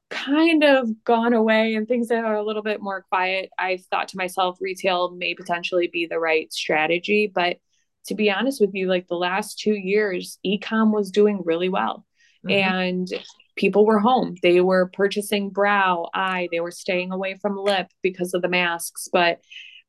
kind 0.09 0.63
of 0.63 0.89
gone 1.05 1.33
away 1.33 1.75
and 1.75 1.89
things 1.89 2.09
that 2.09 2.25
are 2.25 2.37
a 2.37 2.45
little 2.45 2.63
bit 2.63 2.81
more 2.81 3.05
quiet. 3.09 3.51
I 3.59 3.79
thought 3.91 4.09
to 4.09 4.17
myself, 4.17 4.59
retail 4.61 5.11
may 5.11 5.35
potentially 5.35 5.89
be 5.93 6.07
the 6.07 6.21
right 6.21 6.53
strategy, 6.53 7.31
but 7.33 7.57
to 8.07 8.15
be 8.15 8.31
honest 8.31 8.61
with 8.61 8.71
you, 8.73 8.87
like 8.87 9.09
the 9.09 9.17
last 9.17 9.59
two 9.59 9.75
years, 9.75 10.39
ecom 10.47 10.93
was 10.93 11.11
doing 11.11 11.43
really 11.45 11.69
well 11.69 12.05
Mm-hmm. 12.49 12.73
And 12.73 13.09
people 13.57 13.87
were 13.87 13.99
home. 13.99 14.37
They 14.43 14.61
were 14.61 14.91
purchasing 14.93 15.51
brow, 15.51 16.09
eye, 16.15 16.49
they 16.53 16.61
were 16.61 16.71
staying 16.71 17.13
away 17.13 17.35
from 17.41 17.57
lip 17.57 17.89
because 18.03 18.35
of 18.35 18.43
the 18.43 18.49
masks. 18.49 19.09
But 19.13 19.41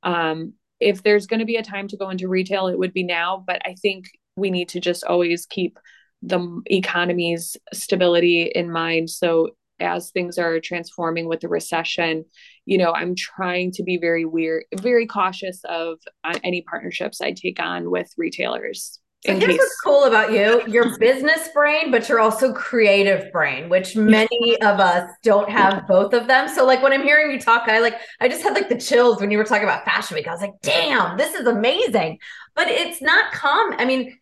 um, 0.03 0.53
if 0.79 1.03
there's 1.03 1.27
going 1.27 1.39
to 1.39 1.45
be 1.45 1.57
a 1.57 1.63
time 1.63 1.87
to 1.89 1.97
go 1.97 2.09
into 2.09 2.27
retail, 2.27 2.67
it 2.67 2.79
would 2.79 2.93
be 2.93 3.03
now. 3.03 3.43
But 3.45 3.61
I 3.65 3.75
think 3.81 4.05
we 4.35 4.51
need 4.51 4.69
to 4.69 4.79
just 4.79 5.03
always 5.03 5.45
keep 5.45 5.77
the 6.21 6.61
economy's 6.67 7.57
stability 7.73 8.43
in 8.43 8.71
mind. 8.71 9.09
So 9.09 9.49
as 9.79 10.09
things 10.09 10.37
are 10.37 10.59
transforming 10.59 11.27
with 11.27 11.41
the 11.41 11.47
recession, 11.47 12.25
you 12.65 12.77
know, 12.77 12.91
I'm 12.93 13.15
trying 13.15 13.71
to 13.73 13.83
be 13.83 13.97
very 13.97 14.25
weird, 14.25 14.63
very 14.75 15.05
cautious 15.05 15.61
of 15.65 15.99
uh, 16.23 16.39
any 16.43 16.63
partnerships 16.63 17.21
I 17.21 17.33
take 17.33 17.61
on 17.61 17.91
with 17.91 18.11
retailers. 18.17 18.99
So 19.25 19.33
here's 19.33 19.45
case. 19.45 19.57
what's 19.57 19.81
cool 19.81 20.03
about 20.05 20.31
you. 20.31 20.61
You're 20.67 20.97
business 20.99 21.49
brain, 21.53 21.89
but 21.89 22.07
you're 22.07 22.19
also 22.19 22.53
creative 22.53 23.31
brain, 23.31 23.67
which 23.67 23.95
many 23.95 24.61
of 24.61 24.79
us 24.79 25.09
don't 25.23 25.49
have 25.49 25.87
both 25.87 26.13
of 26.13 26.27
them. 26.27 26.47
So 26.47 26.65
like 26.65 26.83
when 26.83 26.93
I'm 26.93 27.01
hearing 27.01 27.31
you 27.31 27.39
talk, 27.39 27.67
I 27.67 27.79
like 27.79 27.95
I 28.21 28.27
just 28.27 28.43
had 28.43 28.53
like 28.53 28.69
the 28.69 28.77
chills 28.77 29.19
when 29.19 29.31
you 29.31 29.39
were 29.39 29.43
talking 29.43 29.63
about 29.63 29.85
fashion 29.85 30.15
week. 30.15 30.27
I 30.27 30.31
was 30.31 30.41
like, 30.41 30.53
damn, 30.61 31.17
this 31.17 31.33
is 31.33 31.47
amazing. 31.47 32.19
But 32.55 32.67
it's 32.67 33.01
not 33.01 33.31
common. 33.33 33.79
I 33.79 33.85
mean, 33.85 34.17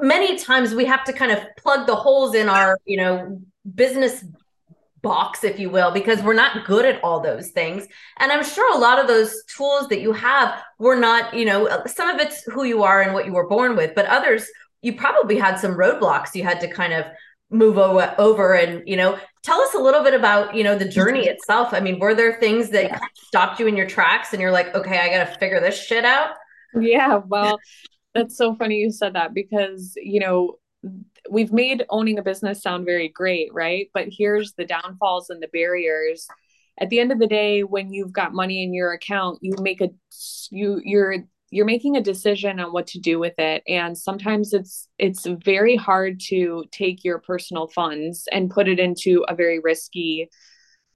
many 0.00 0.36
times 0.36 0.74
we 0.74 0.86
have 0.86 1.04
to 1.04 1.12
kind 1.12 1.30
of 1.30 1.38
plug 1.56 1.86
the 1.86 1.94
holes 1.94 2.34
in 2.34 2.48
our, 2.48 2.78
you 2.84 2.96
know, 2.96 3.40
business 3.74 4.24
box, 5.02 5.44
if 5.44 5.58
you 5.58 5.68
will, 5.68 5.90
because 5.90 6.22
we're 6.22 6.32
not 6.32 6.64
good 6.64 6.84
at 6.84 7.02
all 7.02 7.20
those 7.20 7.50
things. 7.50 7.86
And 8.18 8.30
I'm 8.30 8.44
sure 8.44 8.74
a 8.74 8.78
lot 8.78 8.98
of 8.98 9.08
those 9.08 9.42
tools 9.44 9.88
that 9.88 10.00
you 10.00 10.12
have 10.12 10.62
were 10.78 10.96
not, 10.96 11.34
you 11.34 11.44
know, 11.44 11.82
some 11.86 12.08
of 12.08 12.20
it's 12.20 12.44
who 12.44 12.64
you 12.64 12.84
are 12.84 13.02
and 13.02 13.12
what 13.12 13.26
you 13.26 13.32
were 13.32 13.48
born 13.48 13.76
with, 13.76 13.94
but 13.94 14.06
others, 14.06 14.46
you 14.80 14.94
probably 14.94 15.36
had 15.36 15.56
some 15.58 15.74
roadblocks 15.74 16.34
you 16.34 16.44
had 16.44 16.60
to 16.60 16.68
kind 16.68 16.92
of 16.92 17.04
move 17.50 17.78
over 17.78 18.54
and, 18.54 18.82
you 18.88 18.96
know, 18.96 19.18
tell 19.42 19.60
us 19.60 19.74
a 19.74 19.78
little 19.78 20.02
bit 20.02 20.14
about, 20.14 20.54
you 20.54 20.64
know, 20.64 20.76
the 20.76 20.88
journey 20.88 21.22
mm-hmm. 21.22 21.30
itself. 21.30 21.74
I 21.74 21.80
mean, 21.80 21.98
were 21.98 22.14
there 22.14 22.38
things 22.40 22.70
that 22.70 23.00
stopped 23.14 23.60
you 23.60 23.66
in 23.66 23.76
your 23.76 23.86
tracks 23.86 24.32
and 24.32 24.40
you're 24.40 24.50
like, 24.50 24.74
okay, 24.74 24.98
I 24.98 25.08
got 25.08 25.30
to 25.30 25.38
figure 25.38 25.60
this 25.60 25.78
shit 25.78 26.04
out? 26.04 26.30
Yeah, 26.74 27.20
well, 27.26 27.58
that's 28.14 28.36
so 28.36 28.54
funny 28.54 28.76
you 28.76 28.90
said 28.90 29.14
that 29.14 29.34
because, 29.34 29.92
you 29.96 30.20
know, 30.20 30.58
we've 31.30 31.52
made 31.52 31.84
owning 31.90 32.18
a 32.18 32.22
business 32.22 32.62
sound 32.62 32.84
very 32.84 33.08
great, 33.08 33.52
right? 33.52 33.88
But 33.94 34.08
here's 34.10 34.54
the 34.54 34.64
downfalls 34.64 35.30
and 35.30 35.42
the 35.42 35.48
barriers. 35.48 36.26
At 36.80 36.90
the 36.90 37.00
end 37.00 37.12
of 37.12 37.18
the 37.18 37.26
day, 37.26 37.62
when 37.62 37.92
you've 37.92 38.12
got 38.12 38.34
money 38.34 38.62
in 38.62 38.74
your 38.74 38.92
account, 38.92 39.38
you 39.42 39.54
make 39.60 39.80
a 39.80 39.90
you 40.50 40.80
you're 40.84 41.24
you're 41.52 41.66
making 41.66 41.96
a 41.96 42.02
decision 42.02 42.58
on 42.58 42.72
what 42.72 42.86
to 42.88 42.98
do 42.98 43.18
with 43.18 43.34
it 43.38 43.62
and 43.68 43.96
sometimes 43.96 44.54
it's 44.54 44.88
it's 44.98 45.26
very 45.44 45.76
hard 45.76 46.18
to 46.18 46.64
take 46.72 47.04
your 47.04 47.18
personal 47.18 47.68
funds 47.68 48.26
and 48.32 48.50
put 48.50 48.68
it 48.68 48.80
into 48.80 49.22
a 49.28 49.34
very 49.34 49.60
risky 49.60 50.30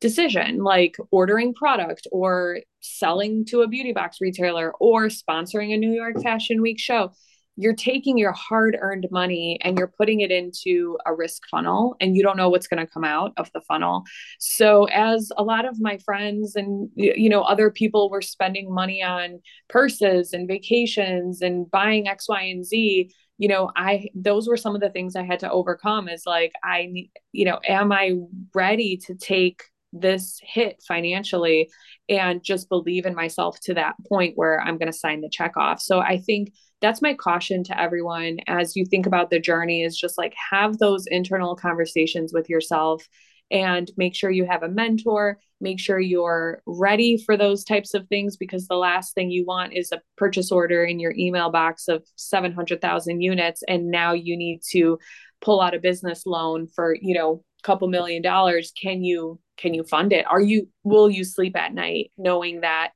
decision 0.00 0.62
like 0.62 0.96
ordering 1.10 1.52
product 1.52 2.06
or 2.10 2.60
selling 2.80 3.44
to 3.44 3.60
a 3.60 3.68
beauty 3.68 3.92
box 3.92 4.16
retailer 4.20 4.72
or 4.80 5.08
sponsoring 5.08 5.74
a 5.74 5.76
New 5.76 5.92
York 5.92 6.22
Fashion 6.22 6.62
Week 6.62 6.78
show 6.80 7.12
you're 7.56 7.74
taking 7.74 8.18
your 8.18 8.32
hard 8.32 8.76
earned 8.80 9.06
money 9.10 9.58
and 9.62 9.78
you're 9.78 9.92
putting 9.98 10.20
it 10.20 10.30
into 10.30 10.98
a 11.06 11.14
risk 11.14 11.42
funnel 11.50 11.96
and 12.00 12.16
you 12.16 12.22
don't 12.22 12.36
know 12.36 12.48
what's 12.48 12.66
going 12.66 12.84
to 12.84 12.92
come 12.92 13.04
out 13.04 13.32
of 13.36 13.50
the 13.52 13.60
funnel 13.62 14.04
so 14.38 14.84
as 14.88 15.30
a 15.36 15.42
lot 15.42 15.64
of 15.64 15.80
my 15.80 15.98
friends 15.98 16.54
and 16.54 16.88
you 16.94 17.28
know 17.28 17.42
other 17.42 17.70
people 17.70 18.10
were 18.10 18.22
spending 18.22 18.72
money 18.72 19.02
on 19.02 19.40
purses 19.68 20.32
and 20.32 20.48
vacations 20.48 21.42
and 21.42 21.70
buying 21.70 22.08
x 22.08 22.28
y 22.28 22.42
and 22.42 22.64
z 22.64 23.10
you 23.38 23.48
know 23.48 23.70
i 23.76 24.06
those 24.14 24.48
were 24.48 24.56
some 24.56 24.74
of 24.74 24.80
the 24.80 24.90
things 24.90 25.16
i 25.16 25.22
had 25.22 25.40
to 25.40 25.50
overcome 25.50 26.08
is 26.08 26.22
like 26.26 26.52
i 26.62 27.08
you 27.32 27.44
know 27.44 27.58
am 27.68 27.92
i 27.92 28.12
ready 28.54 28.96
to 28.96 29.14
take 29.14 29.62
this 29.92 30.38
hit 30.42 30.82
financially 30.86 31.70
and 32.08 32.42
just 32.42 32.68
believe 32.68 33.06
in 33.06 33.14
myself 33.14 33.58
to 33.60 33.74
that 33.74 33.94
point 34.08 34.36
where 34.36 34.60
I'm 34.60 34.78
going 34.78 34.90
to 34.90 34.96
sign 34.96 35.20
the 35.20 35.28
check 35.28 35.56
off. 35.56 35.80
So 35.80 36.00
I 36.00 36.18
think 36.18 36.52
that's 36.80 37.02
my 37.02 37.14
caution 37.14 37.64
to 37.64 37.80
everyone 37.80 38.38
as 38.46 38.76
you 38.76 38.84
think 38.84 39.06
about 39.06 39.30
the 39.30 39.40
journey 39.40 39.82
is 39.82 39.96
just 39.96 40.18
like 40.18 40.34
have 40.50 40.78
those 40.78 41.06
internal 41.06 41.56
conversations 41.56 42.32
with 42.32 42.48
yourself 42.48 43.06
and 43.50 43.90
make 43.96 44.14
sure 44.14 44.30
you 44.30 44.44
have 44.44 44.62
a 44.62 44.68
mentor 44.68 45.38
make 45.60 45.80
sure 45.80 45.98
you're 45.98 46.60
ready 46.66 47.16
for 47.16 47.36
those 47.36 47.64
types 47.64 47.94
of 47.94 48.06
things 48.08 48.36
because 48.36 48.66
the 48.66 48.76
last 48.76 49.14
thing 49.14 49.30
you 49.30 49.44
want 49.46 49.72
is 49.72 49.90
a 49.92 50.02
purchase 50.16 50.52
order 50.52 50.84
in 50.84 50.98
your 50.98 51.14
email 51.16 51.50
box 51.50 51.88
of 51.88 52.04
700,000 52.16 53.20
units 53.20 53.62
and 53.68 53.90
now 53.90 54.12
you 54.12 54.36
need 54.36 54.60
to 54.70 54.98
pull 55.40 55.60
out 55.60 55.74
a 55.74 55.80
business 55.80 56.26
loan 56.26 56.66
for 56.66 56.96
you 57.00 57.14
know 57.14 57.42
a 57.62 57.66
couple 57.66 57.88
million 57.88 58.22
dollars. 58.22 58.72
Can 58.80 59.02
you 59.02 59.40
can 59.56 59.74
you 59.74 59.84
fund 59.84 60.12
it? 60.12 60.26
Are 60.26 60.40
you 60.40 60.68
will 60.84 61.10
you 61.10 61.24
sleep 61.24 61.56
at 61.56 61.74
night 61.74 62.10
knowing 62.16 62.60
that 62.60 62.92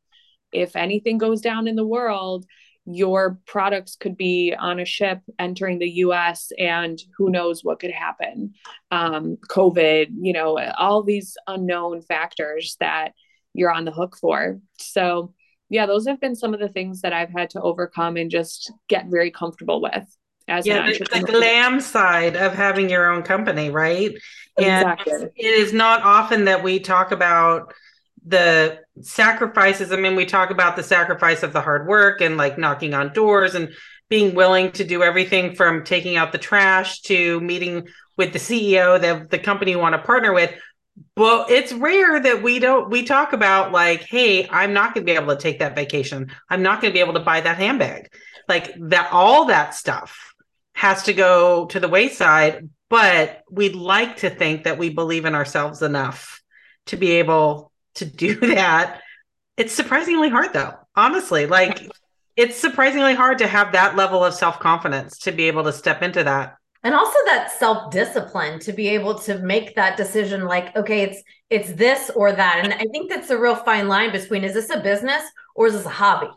if 0.53 0.77
anything 0.77 1.19
goes 1.19 1.41
down 1.41 1.69
in 1.69 1.77
the 1.77 1.87
world 1.87 2.45
your 2.95 3.39
products 3.47 3.97
could 3.97 4.17
be 4.17 4.55
on 4.59 4.81
a 4.81 4.85
ship 4.85 5.21
entering 5.39 5.79
the 5.79 5.91
US 6.05 6.53
and 6.59 6.99
who 7.17 7.31
knows 7.31 7.65
what 7.65 7.81
could 7.81 7.91
happen. 7.91 8.55
Um, 8.91 9.37
COVID, 9.49 10.09
you 10.21 10.33
know, 10.33 10.59
all 10.79 11.03
these 11.03 11.37
unknown 11.47 12.03
factors 12.03 12.77
that 12.81 13.13
you're 13.55 13.73
on 13.73 13.85
the 13.85 13.93
hook 13.93 14.17
for. 14.21 14.61
So, 14.79 15.35
yeah, 15.69 15.87
those 15.87 16.07
have 16.07 16.21
been 16.21 16.35
some 16.35 16.55
of 16.55 16.61
the 16.61 16.69
things 16.69 17.03
that 17.03 17.13
I've 17.13 17.31
had 17.31 17.51
to 17.51 17.61
overcome 17.61 18.17
and 18.17 18.31
just 18.31 18.73
get 18.89 19.07
very 19.07 19.31
comfortable 19.31 19.81
with. 19.81 20.05
As 20.49 20.67
yeah, 20.67 20.91
the, 20.91 21.21
the 21.21 21.21
glam 21.21 21.81
side 21.81 22.35
of 22.35 22.55
having 22.55 22.91
your 22.91 23.09
own 23.13 23.23
company, 23.23 23.71
right? 23.71 24.13
Exactly. 24.59 25.13
And 25.13 25.31
it 25.37 25.45
is 25.45 25.73
not 25.73 26.03
often 26.03 26.47
that 26.47 26.65
we 26.65 26.81
talk 26.81 27.13
about 27.13 27.73
the 28.27 28.79
sacrifices 29.01 29.93
i 29.93 29.97
mean 29.97 30.15
we 30.15 30.27
talk 30.27 30.51
about 30.51 30.77
the 30.77 30.83
sacrifice 30.83 31.43
of 31.43 31.53
the 31.53 31.61
hard 31.61 31.87
work 31.87 32.21
and 32.21 32.37
like 32.37 32.59
knocking 32.59 32.93
on 32.93 33.13
doors 33.13 33.55
and 33.55 33.71
being 34.11 34.35
willing 34.35 34.73
to 34.73 34.85
do 34.85 35.03
everything 35.03 35.55
from 35.55 35.85
taking 35.85 36.17
out 36.17 36.33
the 36.33 36.39
trash 36.39 37.01
to 37.01 37.41
meeting 37.41 37.89
with 38.17 38.33
the 38.33 38.39
ceo 38.39 38.97
of 38.97 39.31
the 39.31 39.39
company 39.39 39.71
you 39.71 39.79
want 39.79 39.95
to 39.95 40.03
partner 40.03 40.33
with. 40.33 40.53
But 41.17 41.51
it's 41.51 41.73
rare 41.73 42.21
that 42.21 42.43
we 42.43 42.59
don't 42.59 42.91
we 42.91 43.05
talk 43.05 43.33
about 43.33 43.73
like 43.73 44.03
hey 44.03 44.47
i'm 44.51 44.75
not 44.75 44.93
going 44.93 45.07
to 45.07 45.11
be 45.11 45.17
able 45.17 45.35
to 45.35 45.41
take 45.41 45.61
that 45.61 45.75
vacation. 45.75 46.31
I'm 46.51 46.63
not 46.63 46.83
going 46.83 46.93
to 46.93 46.95
be 46.95 47.01
able 47.01 47.15
to 47.15 47.21
buy 47.21 47.41
that 47.41 47.57
handbag. 47.57 48.13
Like 48.49 48.75
that 48.89 49.09
all 49.13 49.47
that 49.47 49.75
stuff 49.75 50.35
has 50.75 51.05
to 51.05 51.15
go 51.15 51.67
to 51.67 51.81
the 51.81 51.89
wayside 51.89 52.69
but 52.91 53.45
we'd 53.49 53.77
like 53.77 54.17
to 54.19 54.29
think 54.29 54.65
that 54.65 54.77
we 54.77 54.91
believe 54.91 55.25
in 55.25 55.35
ourselves 55.35 55.81
enough 55.81 56.43
to 56.87 56.97
be 56.97 57.13
able 57.13 57.70
to 57.95 58.05
do 58.05 58.35
that. 58.55 59.01
It's 59.57 59.73
surprisingly 59.73 60.29
hard 60.29 60.53
though. 60.53 60.75
Honestly, 60.97 61.47
like 61.47 61.89
it's 62.37 62.57
surprisingly 62.57 63.15
hard 63.15 63.39
to 63.39 63.47
have 63.47 63.73
that 63.73 63.97
level 63.97 64.25
of 64.25 64.35
self-confidence 64.35 65.19
to 65.19 65.33
be 65.33 65.45
able 65.45 65.65
to 65.65 65.73
step 65.73 66.03
into 66.03 66.25
that. 66.25 66.57
And 66.83 66.95
also 66.95 67.19
that 67.27 67.51
self-discipline 67.59 68.61
to 68.61 68.73
be 68.73 68.89
able 68.89 69.19
to 69.21 69.39
make 69.39 69.75
that 69.75 69.97
decision 69.99 70.45
like 70.45 70.75
okay, 70.77 71.03
it's 71.03 71.23
it's 71.51 71.73
this 71.73 72.11
or 72.17 72.33
that. 72.33 72.61
And 72.63 72.73
I 72.73 72.85
think 72.93 73.11
that's 73.11 73.31
a 73.31 73.39
real 73.39 73.57
fine 73.57 73.89
line 73.89 74.13
between 74.13 74.45
is 74.45 74.55
this 74.55 74.71
a 74.71 74.81
business 74.81 75.23
or 75.55 75.67
is 75.67 75.75
this 75.75 75.85
a 75.85 75.91
hobby? 75.91 76.31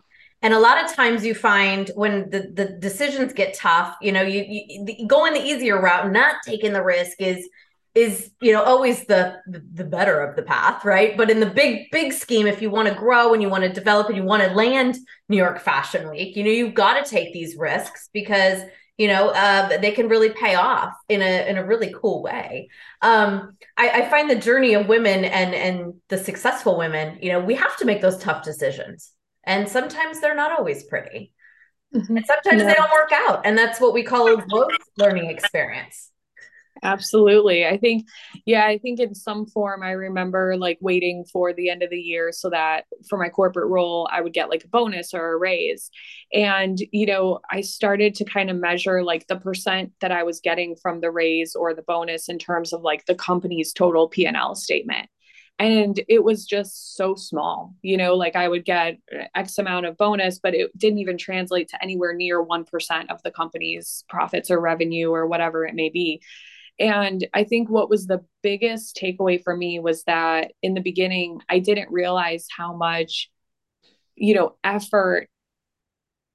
And 0.44 0.54
a 0.54 0.60
lot 0.60 0.84
of 0.84 0.94
times 0.94 1.26
you 1.26 1.34
find 1.34 1.90
when 1.96 2.30
the, 2.30 2.52
the 2.54 2.78
decisions 2.82 3.32
get 3.32 3.54
tough, 3.54 3.96
you 4.02 4.12
know, 4.12 4.22
you, 4.22 4.44
you 4.46 5.08
going 5.08 5.34
the 5.34 5.42
easier 5.42 5.82
route, 5.82 6.12
not 6.12 6.36
taking 6.46 6.74
the 6.74 6.84
risk 6.84 7.22
is 7.22 7.48
is 7.96 8.32
you 8.42 8.52
know 8.52 8.64
always 8.64 9.06
the 9.06 9.40
the 9.46 9.84
better 9.84 10.22
of 10.22 10.36
the 10.36 10.44
path 10.44 10.84
right? 10.84 11.16
But 11.16 11.30
in 11.30 11.40
the 11.40 11.46
big 11.46 11.92
big 11.92 12.14
scheme 12.14 12.48
if 12.48 12.62
you 12.62 12.70
want 12.70 12.88
to 12.88 12.96
grow 12.96 13.34
and 13.34 13.42
you 13.42 13.50
want 13.50 13.64
to 13.64 13.70
develop 13.72 14.08
and 14.08 14.18
you 14.18 14.24
want 14.24 14.44
to 14.44 14.50
land 14.54 14.98
new 15.30 15.38
york 15.38 15.60
fashion 15.60 16.10
week 16.10 16.36
you 16.36 16.44
know 16.44 16.50
you've 16.50 16.74
got 16.74 17.04
to 17.04 17.10
take 17.10 17.34
these 17.34 17.56
risks 17.56 18.10
because 18.14 18.62
you 18.98 19.08
know 19.08 19.30
uh, 19.30 19.78
they 19.80 19.92
can 19.92 20.08
really 20.08 20.30
pay 20.30 20.56
off 20.56 20.94
in 21.10 21.22
a 21.22 21.50
in 21.50 21.58
a 21.58 21.66
really 21.66 21.94
cool 22.00 22.22
way. 22.22 22.70
Um, 23.02 23.58
I, 23.78 23.90
I 23.90 24.10
find 24.10 24.30
the 24.30 24.36
journey 24.36 24.74
of 24.76 24.88
women 24.88 25.26
and 25.26 25.54
and 25.54 25.94
the 26.10 26.18
successful 26.18 26.78
women 26.78 27.20
you 27.22 27.32
know 27.32 27.40
we 27.40 27.56
have 27.56 27.78
to 27.78 27.86
make 27.86 28.02
those 28.02 28.18
tough 28.18 28.44
decisions. 28.44 29.12
And 29.46 29.68
sometimes 29.68 30.22
they're 30.22 30.36
not 30.36 30.58
always 30.58 30.84
pretty. 30.86 31.34
Mm-hmm. 31.94 32.18
and 32.18 32.26
sometimes 32.26 32.62
yeah. 32.62 32.68
they 32.70 32.74
don't 32.74 32.92
work 32.92 33.12
out. 33.12 33.42
And 33.46 33.56
that's 33.56 33.80
what 33.80 33.94
we 33.94 34.02
call 34.02 34.28
a 34.28 34.42
growth 34.42 34.72
learning 34.98 35.30
experience 35.30 36.10
Absolutely. 36.86 37.66
I 37.66 37.78
think, 37.78 38.08
yeah, 38.46 38.66
I 38.66 38.78
think 38.78 39.00
in 39.00 39.16
some 39.16 39.46
form, 39.46 39.82
I 39.84 39.92
remember 39.92 40.58
like 40.58 40.78
waiting 40.82 41.24
for 41.32 41.54
the 41.54 41.70
end 41.70 41.82
of 41.82 41.90
the 41.90 41.98
year 42.00 42.34
so 42.34 42.50
that 42.50 42.84
for 43.10 43.18
my 43.18 43.30
corporate 43.30 43.70
role, 43.70 44.10
I 44.12 44.20
would 44.20 44.34
get 44.34 44.50
like 44.50 44.66
a 44.66 44.68
bonus 44.68 45.14
or 45.14 45.32
a 45.32 45.38
raise. 45.38 45.90
And, 46.34 46.78
you 46.92 47.06
know, 47.06 47.40
I 47.50 47.62
started 47.62 48.16
to 48.16 48.26
kind 48.26 48.50
of 48.50 48.58
measure 48.58 49.02
like 49.02 49.28
the 49.28 49.38
percent 49.38 49.94
that 50.02 50.12
I 50.12 50.24
was 50.24 50.42
getting 50.42 50.76
from 50.76 51.00
the 51.00 51.10
raise 51.10 51.56
or 51.56 51.74
the 51.74 51.84
bonus 51.84 52.28
in 52.28 52.38
terms 52.38 52.74
of 52.74 52.82
like 52.82 53.06
the 53.06 53.16
company's 53.16 53.72
total 53.72 54.10
P&L 54.10 54.54
statement 54.56 55.08
and 55.60 56.02
it 56.08 56.24
was 56.24 56.46
just 56.46 56.96
so 56.96 57.14
small 57.14 57.76
you 57.84 57.96
know 57.96 58.16
like 58.16 58.36
i 58.36 58.48
would 58.48 58.66
get 58.66 58.98
x 59.36 59.60
amount 59.60 59.86
of 59.86 59.96
bonus 59.98 60.40
but 60.40 60.56
it 60.56 60.76
didn't 60.78 60.98
even 60.98 61.16
translate 61.16 61.68
to 61.68 61.82
anywhere 61.84 62.14
near 62.16 62.42
1% 62.42 63.12
of 63.12 63.22
the 63.22 63.30
company's 63.30 64.04
profits 64.10 64.50
or 64.50 64.60
revenue 64.60 65.12
or 65.12 65.28
whatever 65.28 65.64
it 65.64 65.76
may 65.76 65.90
be 65.90 66.20
And 66.80 67.28
I 67.34 67.44
think 67.44 67.70
what 67.70 67.90
was 67.90 68.08
the 68.08 68.24
biggest 68.42 68.98
takeaway 69.02 69.42
for 69.44 69.56
me 69.56 69.80
was 69.80 70.04
that 70.06 70.54
in 70.62 70.74
the 70.74 70.82
beginning, 70.82 71.40
I 71.50 71.60
didn't 71.60 71.92
realize 71.92 72.48
how 72.56 72.76
much, 72.76 73.30
you 74.16 74.34
know, 74.34 74.56
effort 74.64 75.30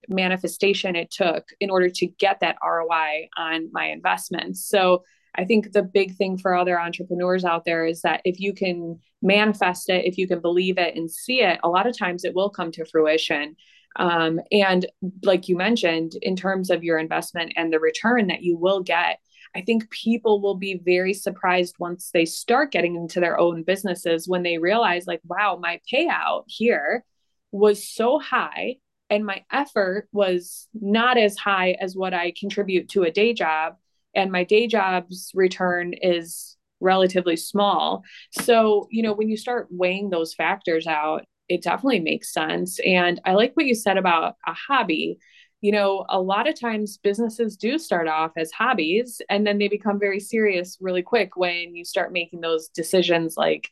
manifestation 0.09 0.97
it 0.97 1.11
took 1.11 1.49
in 1.61 1.71
order 1.71 1.89
to 1.91 2.07
get 2.07 2.41
that 2.41 2.57
ROI 2.65 3.29
on 3.37 3.71
my 3.73 3.87
investments. 3.87 4.67
So 4.67 5.05
I 5.35 5.45
think 5.45 5.73
the 5.73 5.83
big 5.83 6.17
thing 6.17 6.39
for 6.39 6.57
other 6.57 6.81
entrepreneurs 6.81 7.45
out 7.45 7.65
there 7.65 7.85
is 7.85 8.03
that 8.03 8.21
if 8.25 8.41
you 8.41 8.55
can 8.55 8.99
manifest 9.23 9.91
it, 9.91 10.05
if 10.05 10.19
you 10.19 10.27
can 10.27 10.41
believe 10.41 10.79
it 10.79 10.97
and 10.97 11.11
see 11.11 11.43
it, 11.43 11.61
a 11.63 11.69
lot 11.69 11.87
of 11.87 11.97
times 11.97 12.25
it 12.25 12.35
will 12.35 12.51
come 12.51 12.73
to 12.73 12.85
fruition. 12.85 13.57
Um, 13.97 14.41
and 14.51 14.87
like 15.25 15.49
you 15.49 15.57
mentioned, 15.57 16.13
in 16.23 16.37
terms 16.37 16.71
of 16.71 16.85
your 16.85 16.99
investment 16.99 17.53
and 17.57 17.73
the 17.73 17.81
return 17.81 18.29
that 18.29 18.43
you 18.43 18.57
will 18.57 18.83
get, 18.83 19.19
I 19.55 19.63
think 19.63 19.91
people 19.91 20.41
will 20.41 20.55
be 20.55 20.81
very 20.85 21.15
surprised 21.15 21.77
once 21.79 22.11
they 22.13 22.25
start 22.25 22.73
getting 22.73 22.97
into 22.97 23.21
their 23.21 23.39
own 23.39 23.63
businesses 23.63 24.29
when 24.29 24.43
they 24.43 24.59
realize, 24.59 25.07
like, 25.07 25.21
wow, 25.25 25.59
my 25.61 25.81
payout 25.93 26.45
here 26.47 27.05
was 27.51 27.89
so 27.89 28.19
high 28.19 28.77
and 29.11 29.25
my 29.25 29.45
effort 29.51 30.09
was 30.13 30.69
not 30.75 31.17
as 31.17 31.37
high 31.37 31.77
as 31.81 31.97
what 31.97 32.13
I 32.15 32.33
contribute 32.39 32.89
to 32.91 33.05
a 33.05 33.11
day 33.11 33.33
job. 33.33 33.77
And 34.15 34.31
my 34.31 34.45
day 34.45 34.67
job's 34.67 35.31
return 35.35 35.95
is 35.95 36.57
relatively 36.81 37.37
small. 37.37 38.05
So, 38.31 38.87
you 38.91 39.03
know, 39.03 39.13
when 39.13 39.29
you 39.29 39.37
start 39.37 39.69
weighing 39.71 40.11
those 40.11 40.35
factors 40.35 40.87
out, 40.87 41.25
it 41.49 41.63
definitely 41.63 42.01
makes 42.01 42.33
sense. 42.33 42.79
And 42.81 43.21
I 43.25 43.33
like 43.33 43.55
what 43.55 43.67
you 43.67 43.75
said 43.75 43.97
about 43.97 44.37
a 44.47 44.53
hobby. 44.53 45.19
You 45.61 45.73
know, 45.73 46.07
a 46.09 46.21
lot 46.21 46.49
of 46.49 46.59
times 46.59 46.99
businesses 46.99 47.57
do 47.57 47.79
start 47.79 48.07
off 48.07 48.33
as 48.37 48.53
hobbies 48.53 49.21
and 49.29 49.47
then 49.47 49.59
they 49.59 49.69
become 49.69 49.99
very 49.99 50.21
serious 50.21 50.79
really 50.81 51.03
quick 51.03 51.37
when 51.37 51.75
you 51.75 51.85
start 51.85 52.13
making 52.13 52.41
those 52.41 52.69
decisions 52.69 53.37
like, 53.37 53.69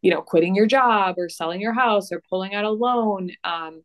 you 0.00 0.10
know, 0.10 0.20
quitting 0.20 0.56
your 0.56 0.66
job 0.66 1.14
or 1.18 1.28
selling 1.28 1.60
your 1.60 1.72
house 1.72 2.10
or 2.10 2.22
pulling 2.28 2.54
out 2.54 2.64
a 2.64 2.70
loan. 2.70 3.30
Um, 3.44 3.82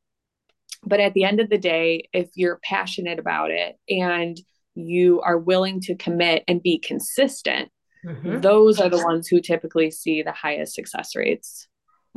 but 0.83 0.99
at 0.99 1.13
the 1.13 1.25
end 1.25 1.39
of 1.39 1.49
the 1.49 1.59
day, 1.59 2.09
if 2.11 2.29
you're 2.35 2.59
passionate 2.63 3.19
about 3.19 3.51
it 3.51 3.75
and 3.87 4.39
you 4.73 5.21
are 5.21 5.37
willing 5.37 5.79
to 5.81 5.95
commit 5.95 6.43
and 6.47 6.61
be 6.61 6.79
consistent, 6.79 7.69
mm-hmm. 8.03 8.39
those 8.41 8.79
are 8.79 8.89
the 8.89 9.03
ones 9.03 9.27
who 9.27 9.41
typically 9.41 9.91
see 9.91 10.23
the 10.23 10.31
highest 10.31 10.73
success 10.73 11.15
rates 11.15 11.67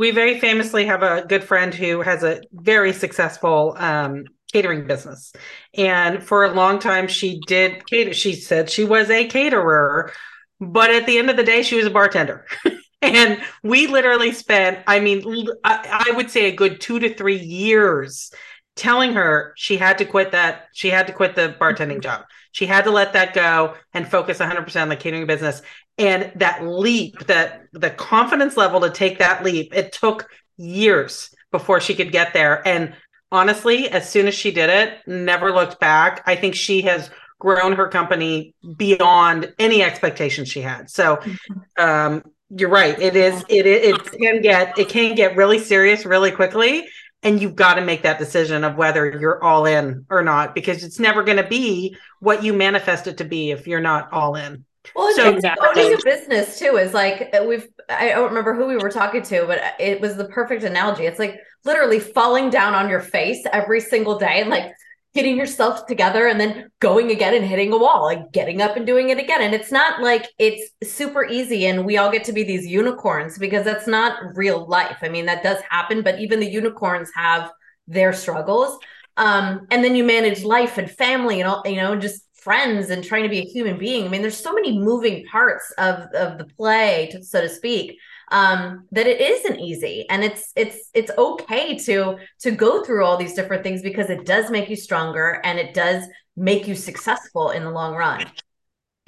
we 0.00 0.12
very 0.12 0.40
famously 0.40 0.87
have 0.87 1.02
a 1.02 1.26
good 1.28 1.44
friend 1.44 1.74
who 1.74 2.00
has 2.00 2.22
a 2.22 2.40
very 2.52 2.94
successful 2.94 3.74
um, 3.76 4.24
catering 4.50 4.86
business. 4.86 5.32
And 5.74 6.22
for 6.22 6.44
a 6.44 6.52
long 6.52 6.78
time, 6.78 7.08
she 7.08 7.40
did 7.46 7.86
cater. 7.86 8.14
She 8.14 8.34
said 8.34 8.70
she 8.70 8.84
was 8.84 9.10
a 9.10 9.26
caterer, 9.26 10.12
but 10.60 10.90
at 10.90 11.06
the 11.06 11.18
end 11.18 11.30
of 11.30 11.36
the 11.36 11.44
day, 11.44 11.62
she 11.62 11.76
was 11.76 11.86
a 11.86 11.90
bartender. 11.90 12.46
and 13.02 13.40
we 13.62 13.86
literally 13.86 14.32
spent, 14.32 14.80
I 14.86 15.00
mean, 15.00 15.48
I, 15.64 16.06
I 16.08 16.16
would 16.16 16.30
say 16.30 16.46
a 16.46 16.56
good 16.56 16.80
two 16.80 16.98
to 17.00 17.14
three 17.14 17.38
years 17.38 18.32
telling 18.76 19.14
her 19.14 19.52
she 19.56 19.76
had 19.76 19.98
to 19.98 20.04
quit 20.04 20.32
that 20.32 20.68
she 20.72 20.88
had 20.90 21.06
to 21.06 21.12
quit 21.12 21.34
the 21.34 21.54
bartending 21.60 22.02
job 22.02 22.24
she 22.52 22.66
had 22.66 22.84
to 22.84 22.90
let 22.90 23.12
that 23.12 23.34
go 23.34 23.74
and 23.94 24.08
focus 24.08 24.38
100% 24.38 24.82
on 24.82 24.88
the 24.88 24.96
catering 24.96 25.26
business 25.26 25.62
and 25.98 26.32
that 26.36 26.64
leap 26.64 27.26
that 27.26 27.66
the 27.72 27.90
confidence 27.90 28.56
level 28.56 28.80
to 28.80 28.90
take 28.90 29.18
that 29.18 29.44
leap 29.44 29.74
it 29.74 29.92
took 29.92 30.28
years 30.56 31.34
before 31.50 31.80
she 31.80 31.94
could 31.94 32.12
get 32.12 32.32
there 32.32 32.66
and 32.66 32.94
honestly 33.32 33.88
as 33.88 34.08
soon 34.08 34.26
as 34.26 34.34
she 34.34 34.50
did 34.50 34.70
it 34.70 34.98
never 35.06 35.52
looked 35.52 35.78
back 35.80 36.22
i 36.26 36.34
think 36.34 36.54
she 36.54 36.82
has 36.82 37.10
grown 37.38 37.72
her 37.72 37.88
company 37.88 38.54
beyond 38.76 39.52
any 39.58 39.82
expectations 39.82 40.48
she 40.48 40.60
had 40.60 40.90
so 40.90 41.16
mm-hmm. 41.16 41.82
um, 41.82 42.22
you're 42.50 42.68
right 42.68 43.00
it 43.00 43.16
is 43.16 43.42
it, 43.48 43.66
it 43.66 43.84
it 43.84 44.12
can 44.12 44.42
get 44.42 44.78
it 44.78 44.88
can 44.88 45.14
get 45.14 45.36
really 45.36 45.58
serious 45.58 46.04
really 46.04 46.30
quickly 46.30 46.86
and 47.22 47.40
you've 47.40 47.54
got 47.54 47.74
to 47.74 47.82
make 47.82 48.02
that 48.02 48.18
decision 48.18 48.64
of 48.64 48.76
whether 48.76 49.18
you're 49.18 49.42
all 49.42 49.66
in 49.66 50.04
or 50.10 50.22
not 50.22 50.54
because 50.54 50.82
it's 50.82 50.98
never 50.98 51.22
going 51.22 51.36
to 51.36 51.46
be 51.46 51.96
what 52.18 52.42
you 52.42 52.52
manifest 52.52 53.06
it 53.06 53.18
to 53.18 53.24
be 53.24 53.50
if 53.50 53.66
you're 53.66 53.80
not 53.80 54.12
all 54.12 54.34
in 54.34 54.64
well, 54.94 55.14
so 55.14 55.30
exactly. 55.30 55.66
owning 55.68 55.94
a 55.94 56.04
business 56.04 56.58
too 56.58 56.76
is 56.76 56.94
like 56.94 57.34
we've. 57.46 57.68
I 57.88 58.08
don't 58.10 58.28
remember 58.28 58.54
who 58.54 58.66
we 58.66 58.76
were 58.76 58.90
talking 58.90 59.22
to, 59.22 59.46
but 59.46 59.60
it 59.78 60.00
was 60.00 60.16
the 60.16 60.24
perfect 60.26 60.64
analogy. 60.64 61.04
It's 61.04 61.18
like 61.18 61.40
literally 61.64 62.01
falling 62.01 62.51
down 62.51 62.75
on 62.75 62.88
your 62.88 63.01
face 63.01 63.44
every 63.53 63.81
single 63.81 64.18
day 64.18 64.40
and 64.40 64.51
like 64.51 64.73
getting 65.12 65.37
yourself 65.37 65.87
together 65.87 66.29
and 66.29 66.40
then 66.40 66.70
going 66.79 67.11
again 67.11 67.35
and 67.35 67.44
hitting 67.44 67.73
a 67.73 67.77
wall, 67.77 68.05
like 68.05 68.31
getting 68.33 68.62
up 68.62 68.77
and 68.77 68.87
doing 68.87 69.11
it 69.11 69.18
again. 69.18 69.42
And 69.42 69.55
it's 69.55 69.73
not 69.73 70.01
like 70.01 70.27
it's 70.38 70.70
super 70.85 71.25
easy 71.25 71.66
and 71.66 71.85
we 71.85 71.96
all 71.96 72.12
get 72.12 72.25
to 72.25 72.33
be 72.33 72.44
these 72.44 72.66
unicorns 72.66 73.37
because 73.37 73.64
that's 73.64 73.88
not 73.88 74.37
real 74.37 74.66
life. 74.66 74.99
I 75.03 75.09
mean, 75.09 75.27
that 75.27 75.42
does 75.42 75.59
happen, 75.68 76.03
but 76.03 76.20
even 76.20 76.38
the 76.38 76.51
unicorns 76.51 77.11
have 77.14 77.51
their 77.88 78.12
struggles. 78.12 78.79
Um, 79.16 79.66
and 79.73 79.83
then 79.83 79.96
you 79.96 80.05
manage 80.05 80.44
life 80.44 80.79
and 80.79 80.88
family 80.88 81.40
and 81.40 81.49
all, 81.49 81.62
you 81.66 81.77
know, 81.77 81.96
just 81.96 82.23
friends 82.35 82.90
and 82.90 83.05
trying 83.05 83.25
to 83.25 83.29
be 83.29 83.40
a 83.40 83.44
human 83.44 83.79
being. 83.79 84.05
I 84.05 84.09
mean, 84.09 84.23
there's 84.23 84.37
so 84.37 84.53
many 84.53 84.79
moving 84.79 85.27
parts 85.27 85.73
of 85.77 86.05
of 86.14 86.38
the 86.38 86.46
play, 86.57 87.14
so 87.23 87.40
to 87.40 87.49
speak, 87.49 87.99
um, 88.30 88.86
that 88.92 89.06
it 89.06 89.20
isn't 89.20 89.58
easy, 89.58 90.06
and 90.08 90.24
it's 90.24 90.52
it's 90.56 90.90
it's 90.94 91.10
okay 91.18 91.76
to 91.78 92.16
to 92.40 92.50
go 92.50 92.84
through 92.84 93.04
all 93.04 93.16
these 93.16 93.34
different 93.34 93.62
things 93.62 93.82
because 93.82 94.10
it 94.10 94.24
does 94.24 94.50
make 94.50 94.68
you 94.68 94.76
stronger 94.76 95.40
and 95.44 95.58
it 95.58 95.74
does 95.74 96.04
make 96.36 96.68
you 96.68 96.74
successful 96.74 97.50
in 97.50 97.64
the 97.64 97.70
long 97.70 97.94
run. 97.94 98.26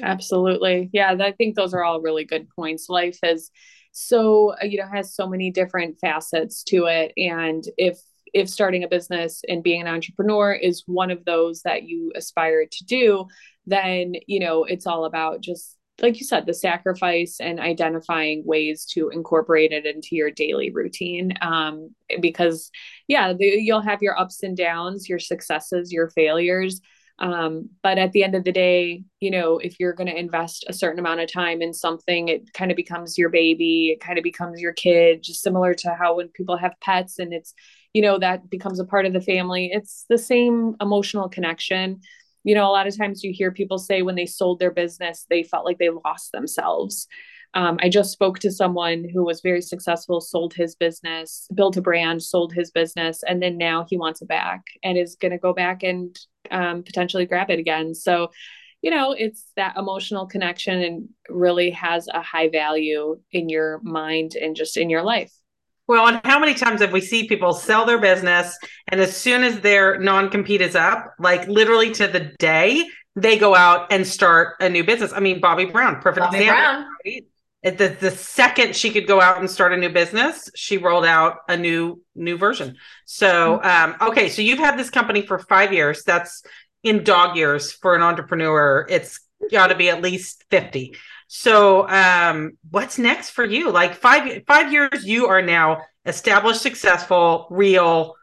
Absolutely, 0.02 0.90
yeah. 0.92 1.16
I 1.20 1.32
think 1.32 1.54
those 1.54 1.74
are 1.74 1.85
all 1.85 2.00
really 2.00 2.24
good 2.24 2.48
points. 2.56 2.88
Life 2.88 3.18
is 3.22 3.50
so 3.92 4.54
you 4.62 4.78
know 4.78 4.88
has 4.92 5.14
so 5.14 5.28
many 5.28 5.50
different 5.50 5.98
facets 6.00 6.64
to 6.64 6.87
it, 6.87 7.12
and 7.16 7.64
if 7.76 7.98
if 8.32 8.48
starting 8.48 8.82
a 8.82 8.88
business 8.88 9.42
and 9.48 9.62
being 9.62 9.82
an 9.82 9.87
entrepreneur 9.87 10.52
is 10.52 10.85
one 10.87 11.11
of 11.11 11.24
those 11.24 11.62
that 11.62 11.82
you 11.82 12.12
aspire 12.14 12.64
to 12.70 12.85
do, 12.85 13.26
then, 13.66 14.14
you 14.26 14.40
know, 14.40 14.64
it's 14.64 14.87
all 14.87 15.04
about 15.04 15.40
just 15.40 15.76
like 16.03 16.19
you 16.19 16.27
said, 16.27 16.47
the 16.47 16.55
sacrifice 16.55 17.37
and 17.41 17.61
identifying 17.61 18.43
ways 18.45 18.85
to 18.87 19.09
incorporate 19.11 19.73
it 19.73 19.87
into 19.87 20.17
your 20.17 20.31
daily 20.31 20.71
routine. 20.71 21.33
Um, 21.41 21.95
because, 22.21 22.71
yeah, 23.07 23.33
the, 23.33 23.45
you'll 23.45 23.81
have 23.81 24.03
your 24.03 24.19
ups 24.19 24.43
and 24.43 24.57
downs, 24.57 25.09
your 25.09 25.21
successes, 25.21 25.93
your 25.93 26.11
failures. 26.11 26.81
Um, 27.19 27.71
but 27.83 27.99
at 27.99 28.11
the 28.12 28.25
end 28.25 28.35
of 28.35 28.43
the 28.43 28.53
day, 28.53 29.05
you 29.21 29.31
know, 29.31 29.59
if 29.59 29.79
you're 29.79 29.93
going 29.93 30.09
to 30.09 30.19
invest 30.19 30.65
a 30.69 30.73
certain 30.73 30.99
amount 30.99 31.21
of 31.21 31.33
time 31.33 31.62
in 31.62 31.73
something, 31.73 32.29
it 32.29 32.53
kind 32.53 32.73
of 32.73 32.77
becomes 32.77 33.17
your 33.17 33.29
baby, 33.29 33.91
it 33.91 34.01
kind 34.01 34.19
of 34.19 34.25
becomes 34.25 34.61
your 34.61 34.73
kid, 34.73 35.23
just 35.23 35.43
similar 35.43 35.73
to 35.75 35.95
how 35.95 36.17
when 36.17 36.29
people 36.29 36.57
have 36.57 36.75
pets 36.81 37.21
and 37.21 37.33
it's, 37.33 37.55
you 37.93 38.01
know 38.01 38.19
that 38.19 38.49
becomes 38.49 38.81
a 38.81 38.85
part 38.85 39.05
of 39.05 39.12
the 39.12 39.21
family 39.21 39.71
it's 39.73 40.07
the 40.09 40.19
same 40.19 40.75
emotional 40.81 41.29
connection 41.29 42.01
you 42.44 42.55
know 42.55 42.68
a 42.68 42.72
lot 42.72 42.87
of 42.87 42.96
times 42.96 43.22
you 43.22 43.33
hear 43.33 43.50
people 43.50 43.78
say 43.78 44.02
when 44.02 44.14
they 44.14 44.26
sold 44.26 44.59
their 44.59 44.70
business 44.70 45.26
they 45.31 45.42
felt 45.42 45.64
like 45.64 45.78
they 45.78 45.90
lost 45.90 46.33
themselves. 46.33 47.07
Um, 47.55 47.76
i 47.83 47.88
just 47.90 48.12
spoke 48.12 48.38
to 48.38 48.50
someone 48.50 49.05
who 49.12 49.24
was 49.24 49.42
very 49.42 49.61
successful 49.61 50.22
sold 50.22 50.55
his 50.55 50.74
business 50.74 51.46
built 51.55 51.76
a 51.76 51.83
brand 51.83 52.22
sold 52.22 52.55
his 52.55 52.70
business 52.70 53.22
and 53.28 53.42
then 53.42 53.59
now 53.59 53.85
he 53.90 53.98
wants 53.98 54.22
it 54.22 54.28
back 54.28 54.62
and 54.83 54.96
is 54.96 55.16
going 55.16 55.33
to 55.33 55.38
go 55.38 55.52
back 55.52 55.83
and 55.83 56.18
um, 56.50 56.83
potentially 56.83 57.26
grab 57.26 57.50
it 57.50 57.59
again. 57.59 57.94
So 57.94 58.31
you 58.83 58.90
know 58.90 59.12
it's 59.12 59.46
that 59.57 59.76
emotional 59.76 60.26
connection 60.26 60.83
and 60.83 61.09
really 61.28 61.70
has 61.70 62.09
a 62.09 62.20
high 62.20 62.48
value 62.48 63.18
in 63.31 63.48
your 63.48 63.81
mind 63.83 64.35
and 64.35 64.57
just 64.57 64.76
in 64.76 64.90
your 64.90 65.02
life 65.02 65.33
well, 65.87 66.07
and 66.07 66.21
how 66.25 66.38
many 66.38 66.55
times 66.55 66.81
have 66.81 66.92
we 66.92 67.01
see 67.01 67.29
people 67.29 67.53
sell 67.53 67.85
their 67.85 67.99
business 67.99 68.57
and 68.88 69.01
as 69.01 69.16
soon 69.16 69.42
as 69.42 69.61
their 69.61 69.99
non-compete 69.99 70.61
is 70.61 70.77
up, 70.77 71.14
like 71.18 71.47
literally 71.49 71.92
to 71.92 72.07
the 72.07 72.33
day, 72.38 72.85
they 73.16 73.37
go 73.37 73.55
out 73.55 73.92
and 73.92 74.07
start 74.07 74.55
a 74.61 74.68
new 74.68 74.85
business. 74.85 75.12
I 75.12 75.21
mean, 75.21 75.40
Bobbi 75.40 75.71
Brown, 75.71 76.01
perfect 76.01 76.27
Bobbi 76.27 76.40
example. 76.40 76.55
Brown. 76.55 76.87
Right? 77.05 77.27
The, 77.79 77.97
the 78.01 78.11
second 78.11 78.75
she 78.75 78.90
could 78.90 79.07
go 79.07 79.21
out 79.21 79.38
and 79.38 79.49
start 79.49 79.73
a 79.73 79.77
new 79.77 79.90
business, 79.90 80.51
she 80.57 80.79
rolled 80.79 81.05
out 81.05 81.38
a 81.49 81.57
new 81.57 82.03
new 82.14 82.37
version. 82.37 82.77
So, 83.05 83.61
mm-hmm. 83.62 84.03
um, 84.03 84.11
okay, 84.11 84.31
so 84.31 84.42
you've 84.42 84.59
had 84.59 84.77
this 84.77 84.90
company 84.90 85.23
for 85.23 85.38
five 85.38 85.73
years. 85.73 86.03
That's 86.05 86.42
in 86.83 87.05
dog 87.05 87.37
years 87.37 87.71
for 87.71 87.95
an 87.95 88.03
entrepreneur. 88.03 88.85
It's 88.88 89.21
got 89.51 89.68
to 89.68 89.77
be 89.77 89.90
at 89.90 90.03
least 90.03 90.45
fifty. 90.51 90.97
So, 91.35 91.88
um, 91.88 92.59
what's 92.68 92.99
next 92.99 93.31
for 93.31 93.42
you? 93.42 93.71
Like 93.71 93.95
five 93.95 94.42
five 94.47 94.71
years, 94.71 95.07
you 95.07 95.29
are 95.29 95.40
now 95.40 95.81
established, 96.05 96.61
successful, 96.61 97.47
real. 97.49 98.16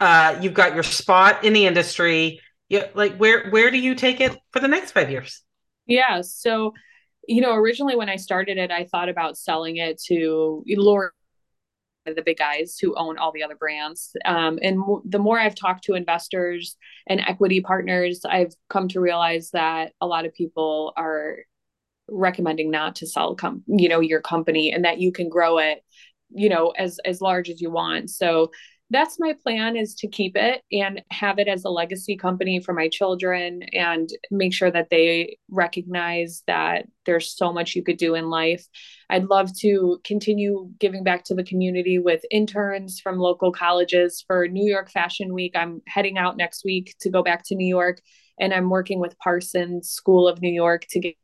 Uh, 0.00 0.36
you've 0.40 0.52
got 0.52 0.74
your 0.74 0.82
spot 0.82 1.44
in 1.44 1.52
the 1.52 1.64
industry. 1.64 2.40
You, 2.68 2.82
like 2.94 3.16
where 3.18 3.50
where 3.50 3.70
do 3.70 3.78
you 3.78 3.94
take 3.94 4.20
it 4.20 4.36
for 4.50 4.58
the 4.58 4.66
next 4.66 4.90
five 4.90 5.12
years? 5.12 5.44
Yeah. 5.86 6.22
So, 6.22 6.74
you 7.28 7.40
know, 7.40 7.54
originally 7.54 7.94
when 7.94 8.08
I 8.08 8.16
started 8.16 8.58
it, 8.58 8.72
I 8.72 8.86
thought 8.86 9.08
about 9.08 9.38
selling 9.38 9.76
it 9.76 10.02
to 10.08 10.64
the 12.04 12.22
big 12.22 12.36
guys 12.36 12.78
who 12.82 12.96
own 12.96 13.16
all 13.16 13.30
the 13.30 13.44
other 13.44 13.54
brands. 13.54 14.10
Um, 14.24 14.58
and 14.60 14.82
m- 14.82 15.02
the 15.04 15.20
more 15.20 15.38
I've 15.38 15.54
talked 15.54 15.84
to 15.84 15.94
investors 15.94 16.76
and 17.06 17.20
equity 17.20 17.60
partners, 17.60 18.22
I've 18.28 18.54
come 18.68 18.88
to 18.88 18.98
realize 18.98 19.50
that 19.52 19.92
a 20.00 20.06
lot 20.08 20.26
of 20.26 20.34
people 20.34 20.92
are 20.96 21.38
recommending 22.08 22.70
not 22.70 22.96
to 22.96 23.06
sell 23.06 23.34
com- 23.34 23.64
you 23.66 23.88
know 23.88 24.00
your 24.00 24.20
company 24.20 24.72
and 24.72 24.84
that 24.84 24.98
you 24.98 25.12
can 25.12 25.28
grow 25.28 25.58
it 25.58 25.82
you 26.30 26.48
know 26.48 26.70
as 26.70 26.98
as 27.04 27.20
large 27.20 27.48
as 27.50 27.60
you 27.60 27.70
want. 27.70 28.10
So 28.10 28.50
that's 28.90 29.18
my 29.18 29.34
plan 29.42 29.76
is 29.76 29.96
to 29.96 30.06
keep 30.06 30.36
it 30.36 30.62
and 30.70 31.02
have 31.10 31.40
it 31.40 31.48
as 31.48 31.64
a 31.64 31.68
legacy 31.68 32.16
company 32.16 32.60
for 32.60 32.72
my 32.72 32.88
children 32.88 33.64
and 33.72 34.08
make 34.30 34.54
sure 34.54 34.70
that 34.70 34.90
they 34.90 35.38
recognize 35.50 36.44
that 36.46 36.86
there's 37.04 37.36
so 37.36 37.52
much 37.52 37.74
you 37.74 37.82
could 37.82 37.96
do 37.96 38.14
in 38.14 38.30
life. 38.30 38.64
I'd 39.10 39.24
love 39.24 39.50
to 39.58 39.98
continue 40.04 40.70
giving 40.78 41.02
back 41.02 41.24
to 41.24 41.34
the 41.34 41.42
community 41.42 41.98
with 41.98 42.20
interns 42.30 43.00
from 43.00 43.18
local 43.18 43.50
colleges 43.50 44.22
for 44.24 44.46
new 44.46 44.68
york 44.70 44.90
fashion 44.90 45.34
week. 45.34 45.56
I'm 45.56 45.82
heading 45.88 46.16
out 46.16 46.36
next 46.36 46.64
week 46.64 46.94
to 47.00 47.10
go 47.10 47.24
back 47.24 47.42
to 47.46 47.56
new 47.56 47.66
york 47.66 48.00
and 48.38 48.52
i'm 48.52 48.70
working 48.70 49.00
with 49.00 49.18
parsons 49.18 49.88
school 49.88 50.28
of 50.28 50.40
new 50.40 50.52
york 50.52 50.84
to 50.90 51.00
get 51.00 51.16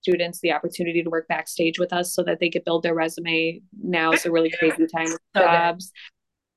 students 0.00 0.40
the 0.40 0.52
opportunity 0.52 1.02
to 1.02 1.10
work 1.10 1.26
backstage 1.28 1.78
with 1.78 1.92
us 1.92 2.14
so 2.14 2.22
that 2.22 2.38
they 2.40 2.50
could 2.50 2.64
build 2.64 2.82
their 2.82 2.94
resume. 2.94 3.60
Now 3.82 4.12
is 4.12 4.26
a 4.26 4.30
really 4.30 4.50
crazy 4.58 4.86
time 4.86 5.10
with 5.10 5.20
jobs. 5.36 5.92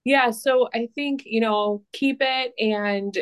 Yeah, 0.05 0.31
so 0.31 0.69
I 0.73 0.87
think, 0.95 1.23
you 1.25 1.41
know, 1.41 1.83
keep 1.93 2.17
it 2.21 2.53
and 2.57 3.13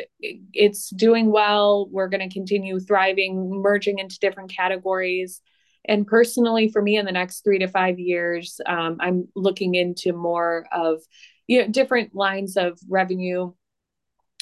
it's 0.52 0.90
doing 0.90 1.30
well. 1.30 1.88
We're 1.90 2.08
going 2.08 2.26
to 2.26 2.32
continue 2.32 2.78
thriving, 2.78 3.50
merging 3.62 3.98
into 3.98 4.18
different 4.20 4.54
categories. 4.54 5.42
And 5.84 6.06
personally, 6.06 6.70
for 6.70 6.80
me, 6.80 6.96
in 6.96 7.04
the 7.04 7.12
next 7.12 7.42
three 7.42 7.58
to 7.58 7.66
five 7.66 7.98
years, 7.98 8.60
um, 8.66 8.98
I'm 9.00 9.28
looking 9.34 9.74
into 9.74 10.12
more 10.12 10.66
of 10.72 11.02
you 11.46 11.62
know 11.62 11.68
different 11.68 12.14
lines 12.14 12.56
of 12.56 12.78
revenue 12.88 13.52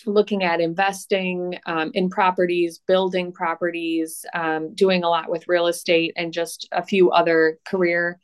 looking 0.07 0.45
at 0.45 0.61
investing 0.61 1.59
um, 1.66 1.90
in 1.95 2.09
properties, 2.09 2.81
building 2.87 3.33
properties, 3.33 4.25
um, 4.35 4.75
doing 4.75 5.05
a 5.05 5.09
lot 5.09 5.31
with 5.31 5.49
real 5.49 5.66
estate, 5.66 6.12
and 6.16 6.33
just 6.33 6.69
a 6.73 6.85
few 6.85 7.11
other 7.11 7.59
career 7.66 8.19